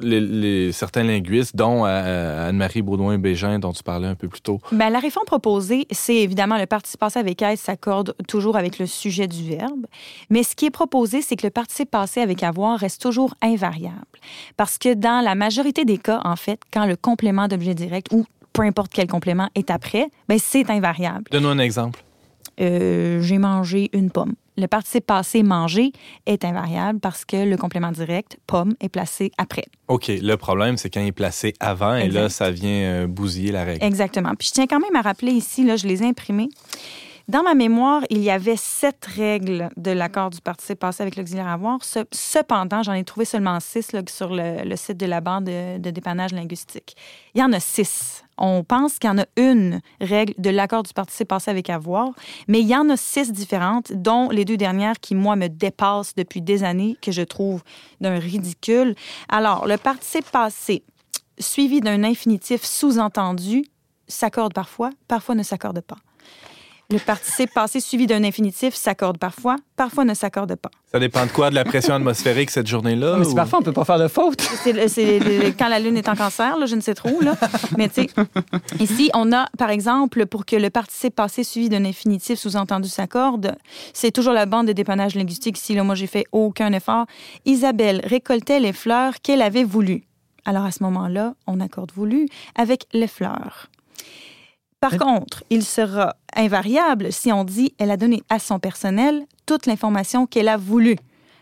[0.02, 4.60] les, les- certains linguistes, dont euh, Anne-Marie Baudouin-Bégin, dont tu parlais un peu plus tôt?
[4.72, 8.86] Ben, la réforme proposée, c'est évidemment le participe passé avec S s'accorde toujours avec le
[8.86, 9.86] sujet du verbe.
[10.30, 13.96] Mais ce qui est proposé, c'est que le participe passé avec avoir reste toujours invariable.
[14.58, 18.26] Parce que dans la majorité des cas, en fait, quand le complément d'objet direct ou
[18.54, 21.26] peu importe quel complément est après, ben, c'est invariable.
[21.32, 22.04] Donne-nous un exemple.
[22.60, 24.34] Euh, J'ai mangé une pomme.
[24.60, 25.92] Le participe passé manger
[26.26, 29.66] est invariable parce que le complément direct, pomme, est placé après.
[29.88, 33.52] OK, le problème, c'est quand il est placé avant, et là, ça vient euh, bousiller
[33.52, 33.86] la règle.
[33.86, 34.32] Exactement.
[34.34, 36.50] Puis je tiens quand même à rappeler ici, là, je les ai imprimés.
[37.30, 41.50] Dans ma mémoire, il y avait sept règles de l'accord du participe passé avec l'auxiliaire
[41.50, 41.84] avoir.
[41.84, 45.90] Ce- Cependant, j'en ai trouvé seulement six sur le, site de la bande de, de
[45.90, 46.96] dépannage linguistique.
[47.36, 48.24] Il y en a six.
[48.38, 52.12] On pense qu'il y en a une règle de l'accord du participe passé avec avoir,
[52.48, 56.16] mais il y en a six différentes, dont les deux dernières qui, moi, me dépassent
[56.16, 57.62] depuis des années, que je trouve
[58.00, 58.96] d'un ridicule.
[59.28, 60.82] Alors, le participe passé
[61.40, 63.66] suivi d'un infinitif sous-entendu
[64.08, 65.98] s'accorde parfois, parfois ne s'accorde pas.
[66.90, 70.72] Le participe passé suivi d'un infinitif s'accorde parfois, parfois ne s'accorde pas.
[70.90, 71.50] Ça dépend de quoi?
[71.50, 73.18] De la pression atmosphérique cette journée-là?
[73.18, 74.40] Mais c'est ou- parfois, on peut pas faire de faute.
[74.64, 77.20] C'est quand la Lune est en cancer, là, je ne sais trop.
[77.20, 77.36] Là.
[77.78, 78.10] Mais tu sais,
[78.80, 83.58] ici, on a, par exemple, pour que le participe passé suivi d'un infinitif sous-entendu s'accorde,
[83.92, 85.58] c'est toujours la bande de dépannage linguistique.
[85.58, 87.06] Ici, là, moi, j'ai fait aucun effort.
[87.44, 90.04] Isabelle récoltait les fleurs qu'elle avait voulu.
[90.46, 93.68] Alors, à ce moment-là, on accorde voulu avec les fleurs.
[94.80, 99.26] Par Mais- contre, il sera invariable si on dit elle a donné à son personnel
[99.46, 100.96] toute l'information qu'elle a voulu.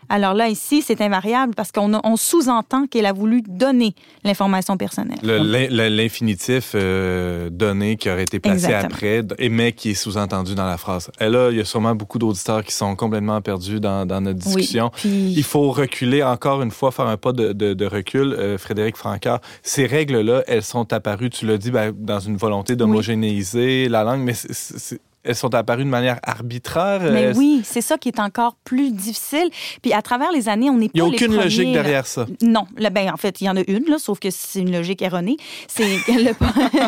[0.08, 3.94] Alors là, ici, c'est invariable parce qu'on on sous-entend qu'elle a voulu donner
[4.24, 5.18] l'information personnelle.
[5.22, 8.94] Le- l'in- le- L'infinitif euh, donné qui aurait été placé Exactement.
[8.94, 11.10] après, mais qui est sous-entendu dans la phrase.
[11.20, 14.38] Et là, il y a sûrement beaucoup d'auditeurs qui sont complètement perdus dans, dans notre
[14.38, 14.90] discussion.
[14.94, 18.32] Oui, puis- Il faut reculer encore une fois, faire un pas de, de- de recul.
[18.32, 22.76] Euh, Frédéric Francard, ces règles-là, elles sont apparues, tu l'as dit, ben, dans une volonté
[22.76, 27.00] d'homogénéiser la langue, mais c'est- elles sont apparues de manière arbitraire.
[27.12, 29.48] Mais Elles- oui, c'est ça qui est encore plus difficile.
[29.82, 32.06] Puis à travers les années, on n'est pas Il n'y a aucune premiers, logique derrière
[32.06, 32.26] ça.
[32.42, 34.72] Non, là, ben, en fait, il y en a une, là, sauf que c'est une
[34.72, 35.36] logique erronée.
[35.68, 36.32] C'est le,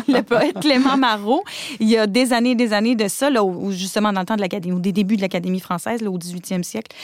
[0.13, 1.43] le poète Clément Marot,
[1.79, 4.25] il y a des années et des années de ça, là, où, justement dans le
[4.25, 6.95] temps de l'Académie, au des débuts de l'Académie française, là, au 18e siècle.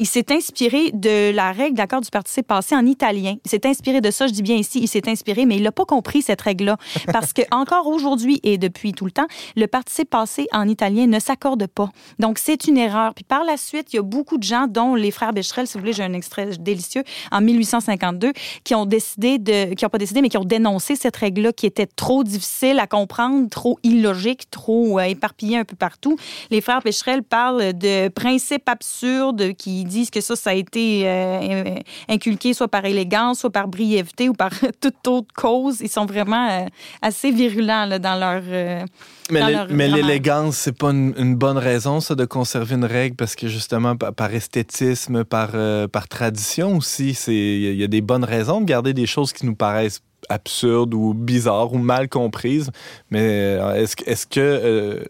[0.00, 3.36] Il s'est inspiré de la règle d'accord du participe passé en italien.
[3.44, 5.70] Il s'est inspiré de ça, je dis bien ici, il s'est inspiré, mais il n'a
[5.70, 6.78] pas compris cette règle-là.
[7.12, 11.20] Parce que encore aujourd'hui et depuis tout le temps, le participe passé en italien ne
[11.20, 11.90] s'accorde pas.
[12.18, 13.14] Donc, c'est une erreur.
[13.14, 15.74] Puis par la suite, il y a beaucoup de gens, dont les frères Becherel, si
[15.74, 18.32] vous voulez, j'ai un extrait délicieux, en 1852,
[18.64, 21.66] qui ont décidé de, qui n'ont pas décidé, mais qui ont dénoncé cette règle-là qui
[21.66, 26.16] était trop difficile à comprendre, trop illogique, trop euh, éparpillée un peu partout.
[26.50, 31.74] Les frères Becherel parlent de principes absurdes qui disent que ça, ça a été euh,
[32.08, 35.80] inculqué soit par élégance, soit par brièveté ou par toute autre cause.
[35.80, 36.66] Ils sont vraiment euh,
[37.02, 38.42] assez virulents là, dans leur...
[38.46, 38.84] euh,
[39.30, 43.48] Mais l'élégance, c'est pas une, une bonne raison, ça, de conserver une règle, parce que
[43.48, 48.24] justement, par, par esthétisme, par, euh, par tradition aussi, il y, y a des bonnes
[48.24, 52.70] raisons de garder des choses qui nous paraissent absurdes ou bizarres ou mal comprises.
[53.10, 55.04] Mais euh, est-ce est-ce que.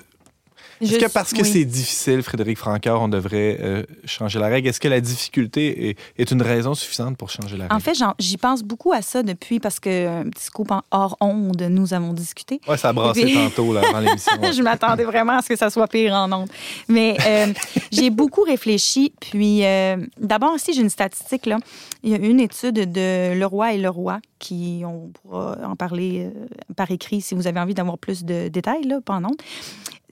[0.83, 4.69] Euh, Est-ce que parce que c'est difficile, Frédéric Francoeur, on devrait euh, changer la règle?
[4.69, 7.75] Est-ce que la difficulté est, une raison suffisante pour changer la règle?
[7.75, 11.63] En fait, j'y pense beaucoup à ça depuis parce que un petit coup hors onde,
[11.63, 12.61] nous avons discuté.
[12.69, 14.33] Oui, ça a brassé tantôt là, avant l'émission.
[14.53, 16.49] je m'attendais vraiment à ce que ça soit pire en onde.
[16.89, 17.53] Mais euh,
[17.93, 19.13] j'ai beaucoup réfléchi.
[19.21, 21.47] Puis euh, d'abord aussi, j'ai une statistique.
[21.47, 21.59] Là.
[22.03, 26.31] Il y a une étude de Leroy et Leroy qui, on pourra en parler
[26.77, 29.37] par écrit si vous avez envie d'avoir plus de détails, là, en onde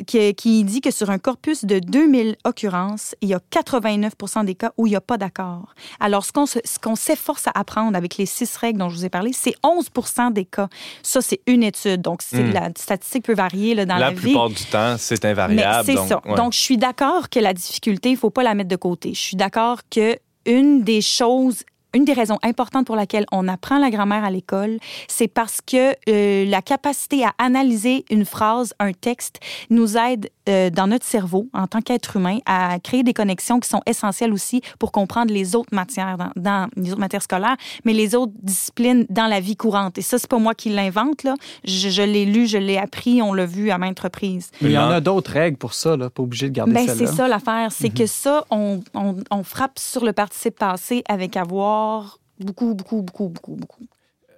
[0.05, 4.13] qui, dit que sur un corpus de 2000 occurrences, il y a 89
[4.45, 5.75] des cas où il n'y a pas d'accord.
[6.01, 9.33] Alors, ce qu'on s'efforce à apprendre avec les six règles dont je vous ai parlé,
[9.33, 10.69] c'est 11% des cas.
[11.03, 12.03] Ça, c'est une étude.
[12.03, 12.53] Donc, hmm.
[12.53, 14.17] la statistique peut varier là, dans la, vie.
[14.17, 15.85] La plupart du temps, c'est invariable.
[15.87, 16.21] C'est ça.
[16.37, 19.15] Donc, je suis d'accord que la difficulté, il ne faut pas la mettre de côté.
[19.15, 21.63] Je suis d'accord que une des choses
[21.95, 24.79] une des raisons importantes pour laquelle on apprend la grammaire à l'école,
[25.09, 29.41] c'est parce que euh, la capacité à analyser une phrase, un texte,
[29.71, 33.69] nous aide euh, dans notre cerveau, en tant qu'être humain, à créer des connexions qui
[33.69, 38.15] sont essentielles aussi pour comprendre les autres matières, dans, les autres matières scolaires, mais les
[38.15, 39.99] autres disciplines dans la vie courante.
[39.99, 41.35] Et ça, c'est pas moi qui l'invente, là.
[41.65, 44.51] Je, l'ai lu, je l'ai appris, on l'a vu à maintes reprises.
[44.61, 46.89] Mais il y en a d'autres règles pour ça, là, pas obligé de garder ben.
[46.89, 48.09] C'est ça l'affaire, c'est que mhm.
[48.09, 53.55] ça, on, on, on frappe sur le participe passé avec avoir beaucoup, beaucoup, beaucoup, beaucoup,
[53.55, 53.85] beaucoup.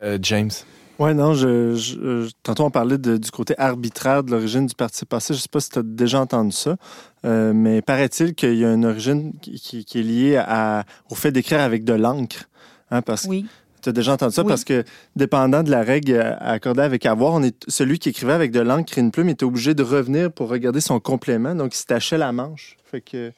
[0.02, 0.50] Euh, James.
[0.98, 5.34] Oui, non, je, tantôt on parlait du côté arbitraire de l'origine du parti passé.
[5.34, 6.76] Je ne sais pas si tu as déjà entendu ça,
[7.24, 11.60] euh, mais paraît-il qu'il y a une origine qui, est liée à, au fait d'écrire
[11.60, 12.48] avec de l'encre.
[12.90, 13.46] Hein, parce oui.
[13.82, 14.44] Tu as déjà entendu ça?
[14.44, 14.82] Parce que,
[15.14, 18.96] dépendant de la règle accordée avec avoir, on est, celui qui écrivait avec de l'encre
[18.96, 21.54] et une plume était obligé de revenir pour regarder son complément.
[21.54, 22.78] Donc, il se tachait la manche.
[22.90, 23.30] Fait que.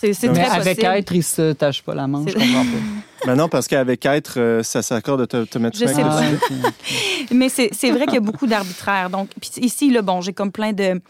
[0.00, 3.26] C'est très avec être, il se tâche pas la manche, je comprends pas.
[3.26, 6.20] Mais non, parce qu'avec être, euh, ça s'accorde de te, te mettre Je sais pas.
[7.32, 9.10] Mais c'est vrai qu'il y a beaucoup d'arbitraire.
[9.10, 11.00] Donc, ici, là, bon, j'ai comme plein de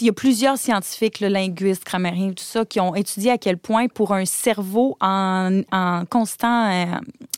[0.00, 3.58] il y a plusieurs scientifiques, le linguistes, grammairiens, tout ça, qui ont étudié à quel
[3.58, 6.86] point pour un cerveau en, en constant, euh,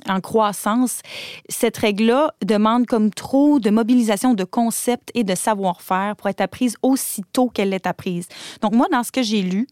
[0.09, 1.01] en croissance,
[1.49, 6.77] cette règle-là demande comme trop de mobilisation de concepts et de savoir-faire pour être apprise
[6.83, 8.29] aussitôt qu'elle est apprise.
[8.61, 9.67] Donc moi, dans ce que j'ai lu,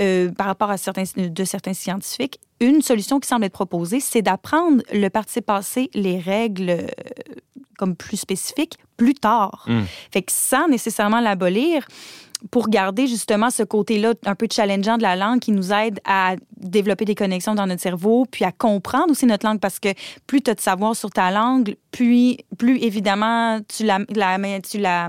[0.00, 4.22] euh, par rapport à certains, de certains scientifiques, une solution qui semble être proposée, c'est
[4.22, 6.86] d'apprendre le participe passé, les règles euh,
[7.78, 9.64] comme plus spécifiques, plus tard.
[9.66, 9.82] Hmm.
[10.12, 11.86] Fait que sans nécessairement l'abolir,
[12.50, 16.36] pour garder justement ce côté-là un peu challengeant de la langue qui nous aide à
[16.56, 19.88] développer des connexions dans notre cerveau, puis à comprendre aussi notre langue, parce que
[20.26, 23.98] plus tu as de savoir sur ta langue, puis plus évidemment tu la,
[24.60, 25.08] tu la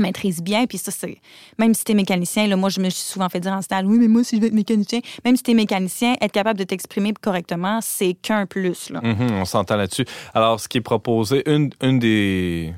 [0.00, 0.66] maîtrises bien.
[0.66, 1.18] Puis ça, c'est...
[1.58, 3.86] Même si tu es mécanicien, là, moi, je me suis souvent fait dire en stade,
[3.86, 6.58] oui, mais moi, si je veux être mécanicien, même si tu es mécanicien, être capable
[6.58, 8.90] de t'exprimer correctement, c'est qu'un plus.
[8.90, 9.00] Là.
[9.00, 10.06] Mm-hmm, on s'entend là-dessus.
[10.34, 12.74] Alors, ce qui est proposé, une, une des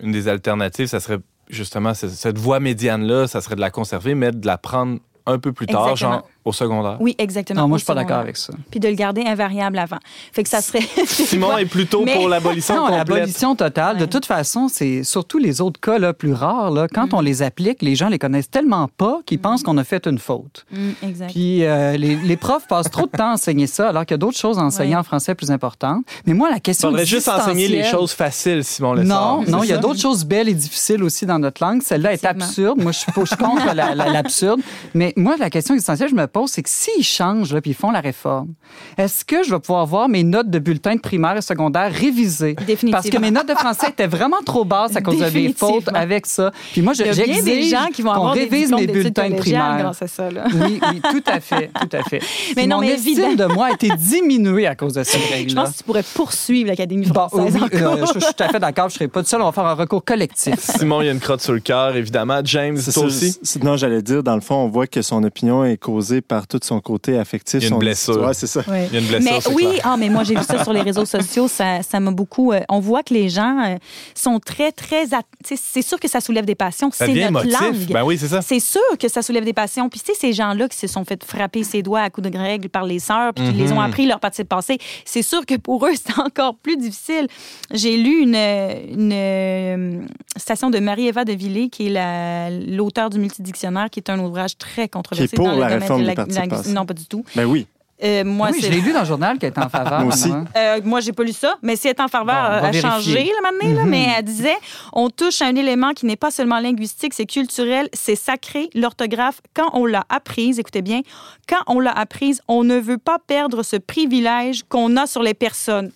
[0.00, 4.30] une des alternatives, ça serait justement cette voie médiane-là, ça serait de la conserver, mais
[4.30, 6.96] de la prendre un peu plus tard, genre au secondaire.
[7.00, 7.62] Oui, exactement.
[7.62, 8.52] Non, moi, je suis pas d'accord avec ça.
[8.70, 9.98] Puis de le garder invariable avant.
[10.32, 10.80] Fait que ça serait.
[11.06, 12.98] Simon est plutôt pour l'abolition complète.
[12.98, 13.98] l'abolition totale.
[13.98, 16.70] De toute façon, c'est surtout les autres cas là, plus rares.
[16.70, 17.16] Là, quand mm.
[17.16, 19.64] on les applique, les gens les connaissent tellement pas qu'ils pensent mm.
[19.64, 20.66] qu'on a fait une faute.
[20.70, 21.30] Mm, exact.
[21.30, 24.16] Puis euh, les, les, profs passent trop de temps à enseigner ça, alors qu'il y
[24.16, 26.04] a d'autres choses à enseigner en français plus importantes.
[26.26, 26.88] Mais moi, la question.
[26.88, 29.42] Il faudrait juste enseigner les choses faciles, Simon Lessard.
[29.42, 31.82] Non, non, il y a d'autres choses belles et difficiles aussi dans notre langue.
[31.82, 32.80] Celle-là est absurde.
[32.82, 34.60] Moi, je suis, je contre l'absurde.
[34.94, 37.74] Mais moi, la question essentielle, je me pose, c'est que s'ils changent, là, puis ils
[37.74, 38.54] font la réforme,
[38.96, 42.54] est-ce que je vais pouvoir voir mes notes de bulletin de primaire et secondaire révisées?
[42.54, 42.92] Définitivement.
[42.92, 45.88] Parce que mes notes de français étaient vraiment trop basses à cause de mes fautes
[45.94, 46.52] avec ça.
[46.72, 49.78] Puis moi, j'exige qu'on révise mes bulletins de primaire.
[49.78, 50.44] Grâce à ça, là.
[50.52, 52.20] Oui, oui, tout à fait, tout à fait.
[52.56, 55.50] Mais non, mon mais estime de moi a été diminuée à cause de cette règle
[55.50, 58.48] Je pense que tu pourrais poursuivre l'Académie française bon, oui, euh, je, suis tout à
[58.48, 58.88] fait d'accord.
[58.88, 59.42] Je ne serai pas tout seul.
[59.42, 60.54] On va faire un recours collectif.
[60.58, 62.40] Simon, il y a une crotte sur le cœur, évidemment.
[62.44, 63.38] James, toi aussi?
[63.62, 66.60] Non, j'allais dire, dans le fond, on voit que son opinion est causée par tout
[66.62, 67.60] son côté affectif.
[67.62, 68.22] Il y a une blessure.
[68.22, 68.62] Ouais, c'est ça.
[68.66, 69.50] Il y a une blessure.
[69.50, 71.48] Mais oui, ah, mais moi, j'ai vu ça sur les réseaux sociaux.
[71.48, 72.52] Ça, ça m'a beaucoup.
[72.52, 73.76] Euh, on voit que les gens euh,
[74.14, 75.04] sont très, très.
[75.44, 76.90] C'est sûr que ça soulève des passions.
[76.92, 77.60] C'est notre émotif.
[77.60, 77.92] langue.
[77.92, 78.42] Ben oui, c'est ça.
[78.42, 79.88] C'est sûr que ça soulève des passions.
[79.88, 82.36] Puis, tu sais, ces gens-là qui se sont fait frapper ses doigts à coups de
[82.36, 83.90] règle par les sœurs, puis qui les ont mhm.
[83.90, 87.26] appris leur partie de passé, c'est sûr que pour eux, c'est encore plus difficile.
[87.72, 90.00] J'ai lu une, une euh,
[90.36, 94.88] station de Marie-Eva de Villers, qui est l'auteur du multidictionnaire, qui est un ouvrage très
[94.88, 97.24] controversé dans le domaine la, Non, pas du tout.
[97.34, 97.66] Ben oui.
[98.02, 100.00] Euh, moi, oui, je l'ai lu dans le journal qu'elle est en faveur.
[100.00, 100.30] moi aussi.
[100.56, 103.24] Euh, moi, j'ai pas lu ça, mais si elle est en faveur, elle a changé
[103.24, 103.74] là, maintenant.
[103.74, 103.90] là, mhm.
[103.90, 104.56] mais elle disait
[104.92, 108.70] on touche à un élément qui n'est pas seulement linguistique, c'est culturel, c'est sacré.
[108.74, 111.00] L'orthographe, quand on l'a apprise, écoutez bien,
[111.48, 115.34] quand on l'a apprise, on ne veut pas perdre ce privilège qu'on a sur les
[115.34, 115.90] personnes.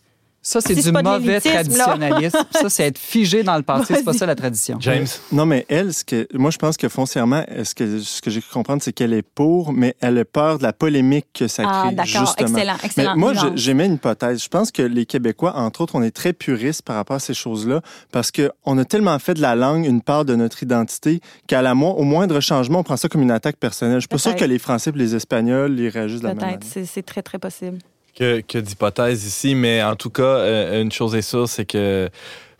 [0.45, 2.38] Ça, c'est Si du mauvais traditionnalisme.
[2.51, 3.95] ça, c'est être figé dans le passé.
[3.97, 4.76] C'est pas ça la tradition.
[4.80, 5.07] James?
[5.30, 8.40] Non, mais elle, ce que, moi, je pense que foncièrement, ce que, ce que j'ai
[8.40, 11.62] cru comprendre, c'est qu'elle est pour, mais elle a peur de la polémique que ça
[11.64, 11.95] Ah, crée.
[11.95, 12.26] d'accord.
[12.26, 12.49] justement.
[12.59, 13.16] Excellent, Mais excellent.
[13.16, 14.43] moi, j'émets une hypothèse.
[14.43, 17.34] Je pense que les Québécois, entre autres, on est très puristes par rapport à ces
[17.34, 17.80] choses-là
[18.11, 21.74] parce qu'on a tellement fait de la langue une part de notre identité qu'à la
[21.76, 23.97] mo- au moindre changement, on prend ça comme une attaque personnelle.
[23.99, 24.40] Je suis pas sûr Peut-être.
[24.40, 26.70] que les Français et les Espagnols ils réagissent de la même Peut-être, manière.
[26.72, 27.78] c'est c'est très, très possible.
[28.14, 32.08] Que, que d'hypothèses ici, mais en tout cas, euh, une chose est sûre, c'est que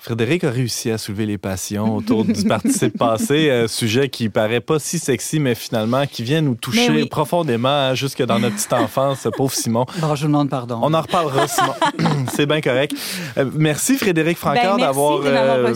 [0.03, 4.61] Frédéric a réussi à soulever les passions autour du participe passé, un sujet qui paraît
[4.61, 7.07] pas si sexy, mais finalement qui vient nous toucher oui.
[7.07, 9.87] profondément, hein, jusque dans notre petite enfance, ce pauvre Simon.
[9.99, 10.81] Bon, je vous demande pardon.
[10.83, 11.75] On en reparlera, Simon.
[12.35, 12.93] C'est bien correct.
[13.39, 15.73] Euh, merci, Frédéric Francard, Ben, d'avoir euh,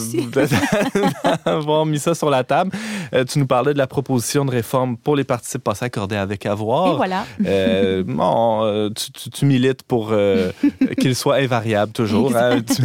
[1.45, 2.73] d'avoir mis ça sur la table.
[3.15, 6.47] Euh, tu nous parlais de la proposition de réforme pour les participes passés accordés avec
[6.47, 6.95] avoir.
[6.95, 7.25] Et voilà.
[7.47, 10.51] Euh, bon, euh, tu, tu- tu milites pour euh,
[10.99, 12.83] qu'il soit invariable toujours, hein, tu-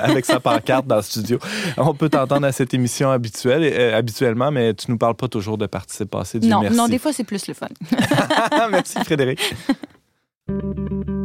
[0.00, 1.38] avec sa pancarte dans le studio.
[1.76, 5.58] On peut t'entendre à cette émission habituelle, euh, habituellement, mais tu nous parles pas toujours
[5.58, 6.38] de participes passés.
[6.38, 6.76] Dieu Non, merci.
[6.76, 7.68] non, des fois, c'est plus le fun.
[8.70, 9.54] merci, Frédéric.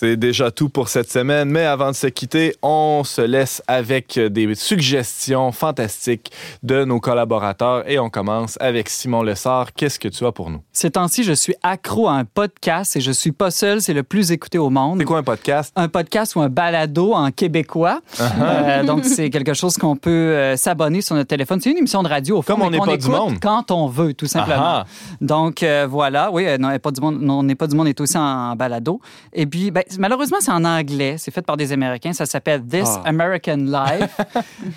[0.00, 4.16] C'est déjà tout pour cette semaine, mais avant de se quitter, on se laisse avec
[4.16, 6.30] des suggestions fantastiques
[6.62, 9.72] de nos collaborateurs et on commence avec Simon Lessard.
[9.72, 10.60] Qu'est-ce que tu as pour nous?
[10.72, 14.04] Ces temps-ci, je suis accro à un podcast et je suis pas seul, c'est le
[14.04, 15.00] plus écouté au monde.
[15.00, 15.72] C'est quoi un podcast?
[15.74, 18.00] un podcast ou un balado en québécois.
[18.20, 21.60] Euh, donc, c'est quelque chose qu'on peut euh, s'abonner sur notre téléphone.
[21.60, 23.38] C'est une émission de radio, au fond, Comme on n'est pas du monde.
[23.40, 24.62] quand on veut, tout simplement.
[24.62, 24.86] Ah.
[25.20, 26.30] Donc, euh, voilà.
[26.30, 28.54] Oui, non, pas du monde, non, on n'est pas du monde, on est aussi en,
[28.54, 29.00] balado.
[29.32, 31.16] Et puis, ben, malheureusement, c'est en anglais.
[31.18, 32.12] C'est fait par des Américains.
[32.12, 33.02] Ça s'appelle This Ah.
[33.06, 34.16] American Life.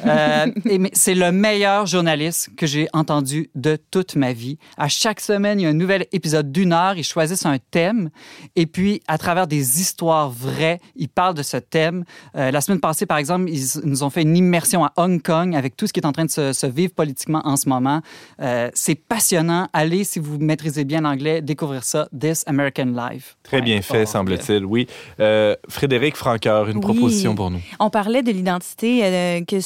[0.05, 0.47] Euh,
[0.93, 4.57] c'est le meilleur journaliste que j'ai entendu de toute ma vie.
[4.77, 6.95] À chaque semaine, il y a un nouvel épisode d'une heure.
[6.97, 8.09] Ils choisissent un thème.
[8.55, 12.03] Et puis, à travers des histoires vraies, ils parlent de ce thème.
[12.35, 15.55] Euh, la semaine passée, par exemple, ils nous ont fait une immersion à Hong Kong
[15.55, 18.01] avec tout ce qui est en train de se, se vivre politiquement en ce moment.
[18.41, 19.67] Euh, c'est passionnant.
[19.73, 23.37] Allez, si vous maîtrisez bien l'anglais, découvrir ça, This American Life.
[23.43, 24.87] Très bien fait, semble-t-il, oui.
[25.19, 26.81] Euh, Frédéric Franqueur, une Oui.
[26.81, 27.59] proposition pour nous.
[27.79, 29.57] On parlait de l'identité euh, que,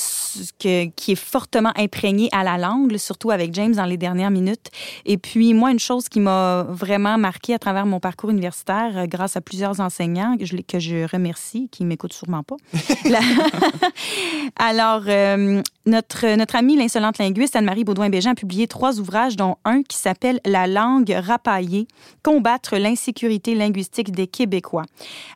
[0.60, 4.68] que- qui est fortement imprégnée à la langue, surtout avec James dans les dernières minutes.
[5.06, 9.06] Et puis, moi, une chose qui m'a vraiment marqué à travers mon parcours universitaire, euh,
[9.08, 12.56] grâce à plusieurs enseignants que je, que je remercie, qui m'écoutent sûrement pas.
[13.06, 13.20] La-
[14.58, 19.84] Alors, euh, notre, notre amie l'insolente linguiste Anne-Marie Baudouin-Bégin a publié trois ouvrages, dont un
[19.84, 21.88] qui s'appelle La langue rapaillée,
[22.24, 24.84] combattre l'insécurité linguistique des Québécois.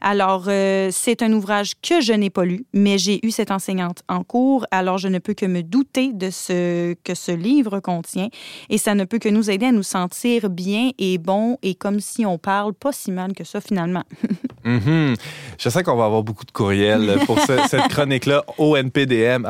[0.02, 4.04] Alors, euh, c'est un ouvrage que je n'ai pas lu, mais j'ai eu cette enseignante
[4.08, 8.30] en cours, alors je ne peux que me douter de ce que ce livre contient,
[8.70, 12.00] et ça ne peut que nous aider à nous sentir bien et bon, et comme
[12.00, 14.04] si on parle pas si mal que ça finalement.
[14.66, 15.16] Mhm.
[15.58, 18.44] Je sais qu'on va avoir beaucoup de courriels pour ce- cette chronique-là.
[18.58, 19.46] onpdm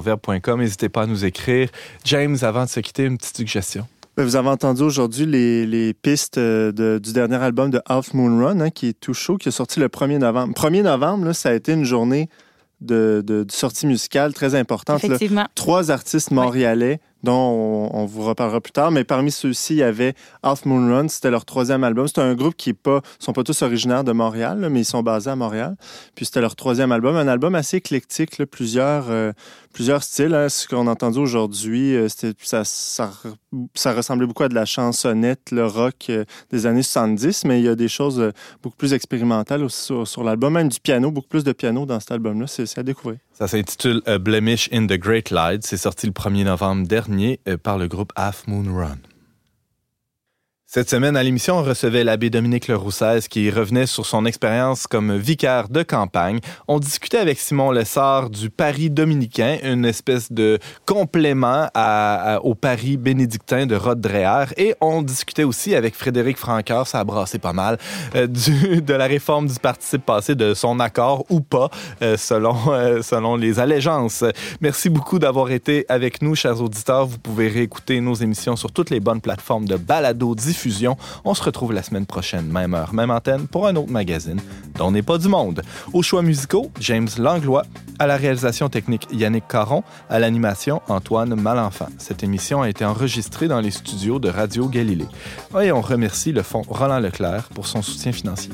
[0.00, 0.60] verbe.com.
[0.60, 1.68] N'hésitez pas à nous écrire.
[2.04, 3.86] James, avant de se quitter, une petite suggestion.
[4.16, 8.14] Ben, Vous avez entendu aujourd'hui les, les pistes euh, de- du dernier album de Half
[8.14, 10.54] Moon Run, hein, qui est tout chaud, qui est sorti le 1er novembre.
[10.54, 12.28] 1er novembre, là, ça a été une journée
[12.80, 15.02] de, de- de sortie musicale très importante.
[15.02, 15.06] là.
[15.08, 15.46] Effectivement.
[15.56, 19.82] Trois artistes montréalais, dont on, on vous reparlera plus tard, mais parmi ceux-ci, il y
[19.82, 22.06] avait Half Moon Run, c'était leur troisième album.
[22.06, 25.02] C'est un groupe qui pas, sont pas tous originaires de Montréal, là, mais ils sont
[25.02, 25.76] basés à Montréal.
[26.14, 29.32] Puis c'était leur troisième album, un album assez éclectique, là, plusieurs, euh,
[29.72, 30.34] plusieurs styles.
[30.34, 30.48] hein.
[30.50, 32.08] Ce qu'on a entendu aujourd'hui, euh,
[32.42, 33.10] ça, ça,
[33.74, 37.64] ça ressemblait beaucoup à de la chansonnette, le rock euh, des années 70, mais il
[37.64, 38.32] y a des choses euh,
[38.62, 42.00] beaucoup plus expérimentales aussi sur, sur l'album, même du piano, beaucoup plus de piano dans
[42.00, 42.46] cet album-là.
[42.46, 43.18] C'est, à découvrir.
[43.32, 45.64] Ça s'intitule A Blemish in the Great Light.
[45.64, 48.98] C'est sorti le 1er novembre dernier euh, par le groupe Half Moon Run.
[50.74, 55.16] Cette semaine, à l'émission, on recevait l'abbé Dominique Leroussaise qui revenait sur son expérience comme
[55.16, 56.40] vicaire de campagne.
[56.66, 61.68] On discutait avec Simon Lessard du Paris dominicain, une espèce de complément
[62.42, 64.46] au Paris bénédictin de Rod Dreher.
[64.56, 67.78] Et on discutait aussi avec Frédéric Francoeur, ça a brassé pas mal,
[68.16, 71.70] euh, de la réforme du participe passé, de son accord ou pas,
[72.02, 74.24] euh, selon, euh, selon les allégeances.
[74.60, 77.06] Merci beaucoup d'avoir été avec nous, chers auditeurs.
[77.06, 80.63] Vous pouvez réécouter nos émissions sur toutes les bonnes plateformes de balado diffusion
[81.24, 84.40] On se retrouve la semaine prochaine, même heure, même antenne, pour un autre magazine
[84.76, 85.62] dont n'est pas du monde.
[85.92, 87.64] Aux choix musicaux, James Langlois,
[87.98, 91.88] à la réalisation technique Yannick Caron, à l'animation Antoine Malenfant.
[91.98, 95.08] Cette émission a été enregistrée dans les studios de Radio Galilée.
[95.60, 98.52] Et on remercie le Fonds Roland Leclerc pour son soutien financier.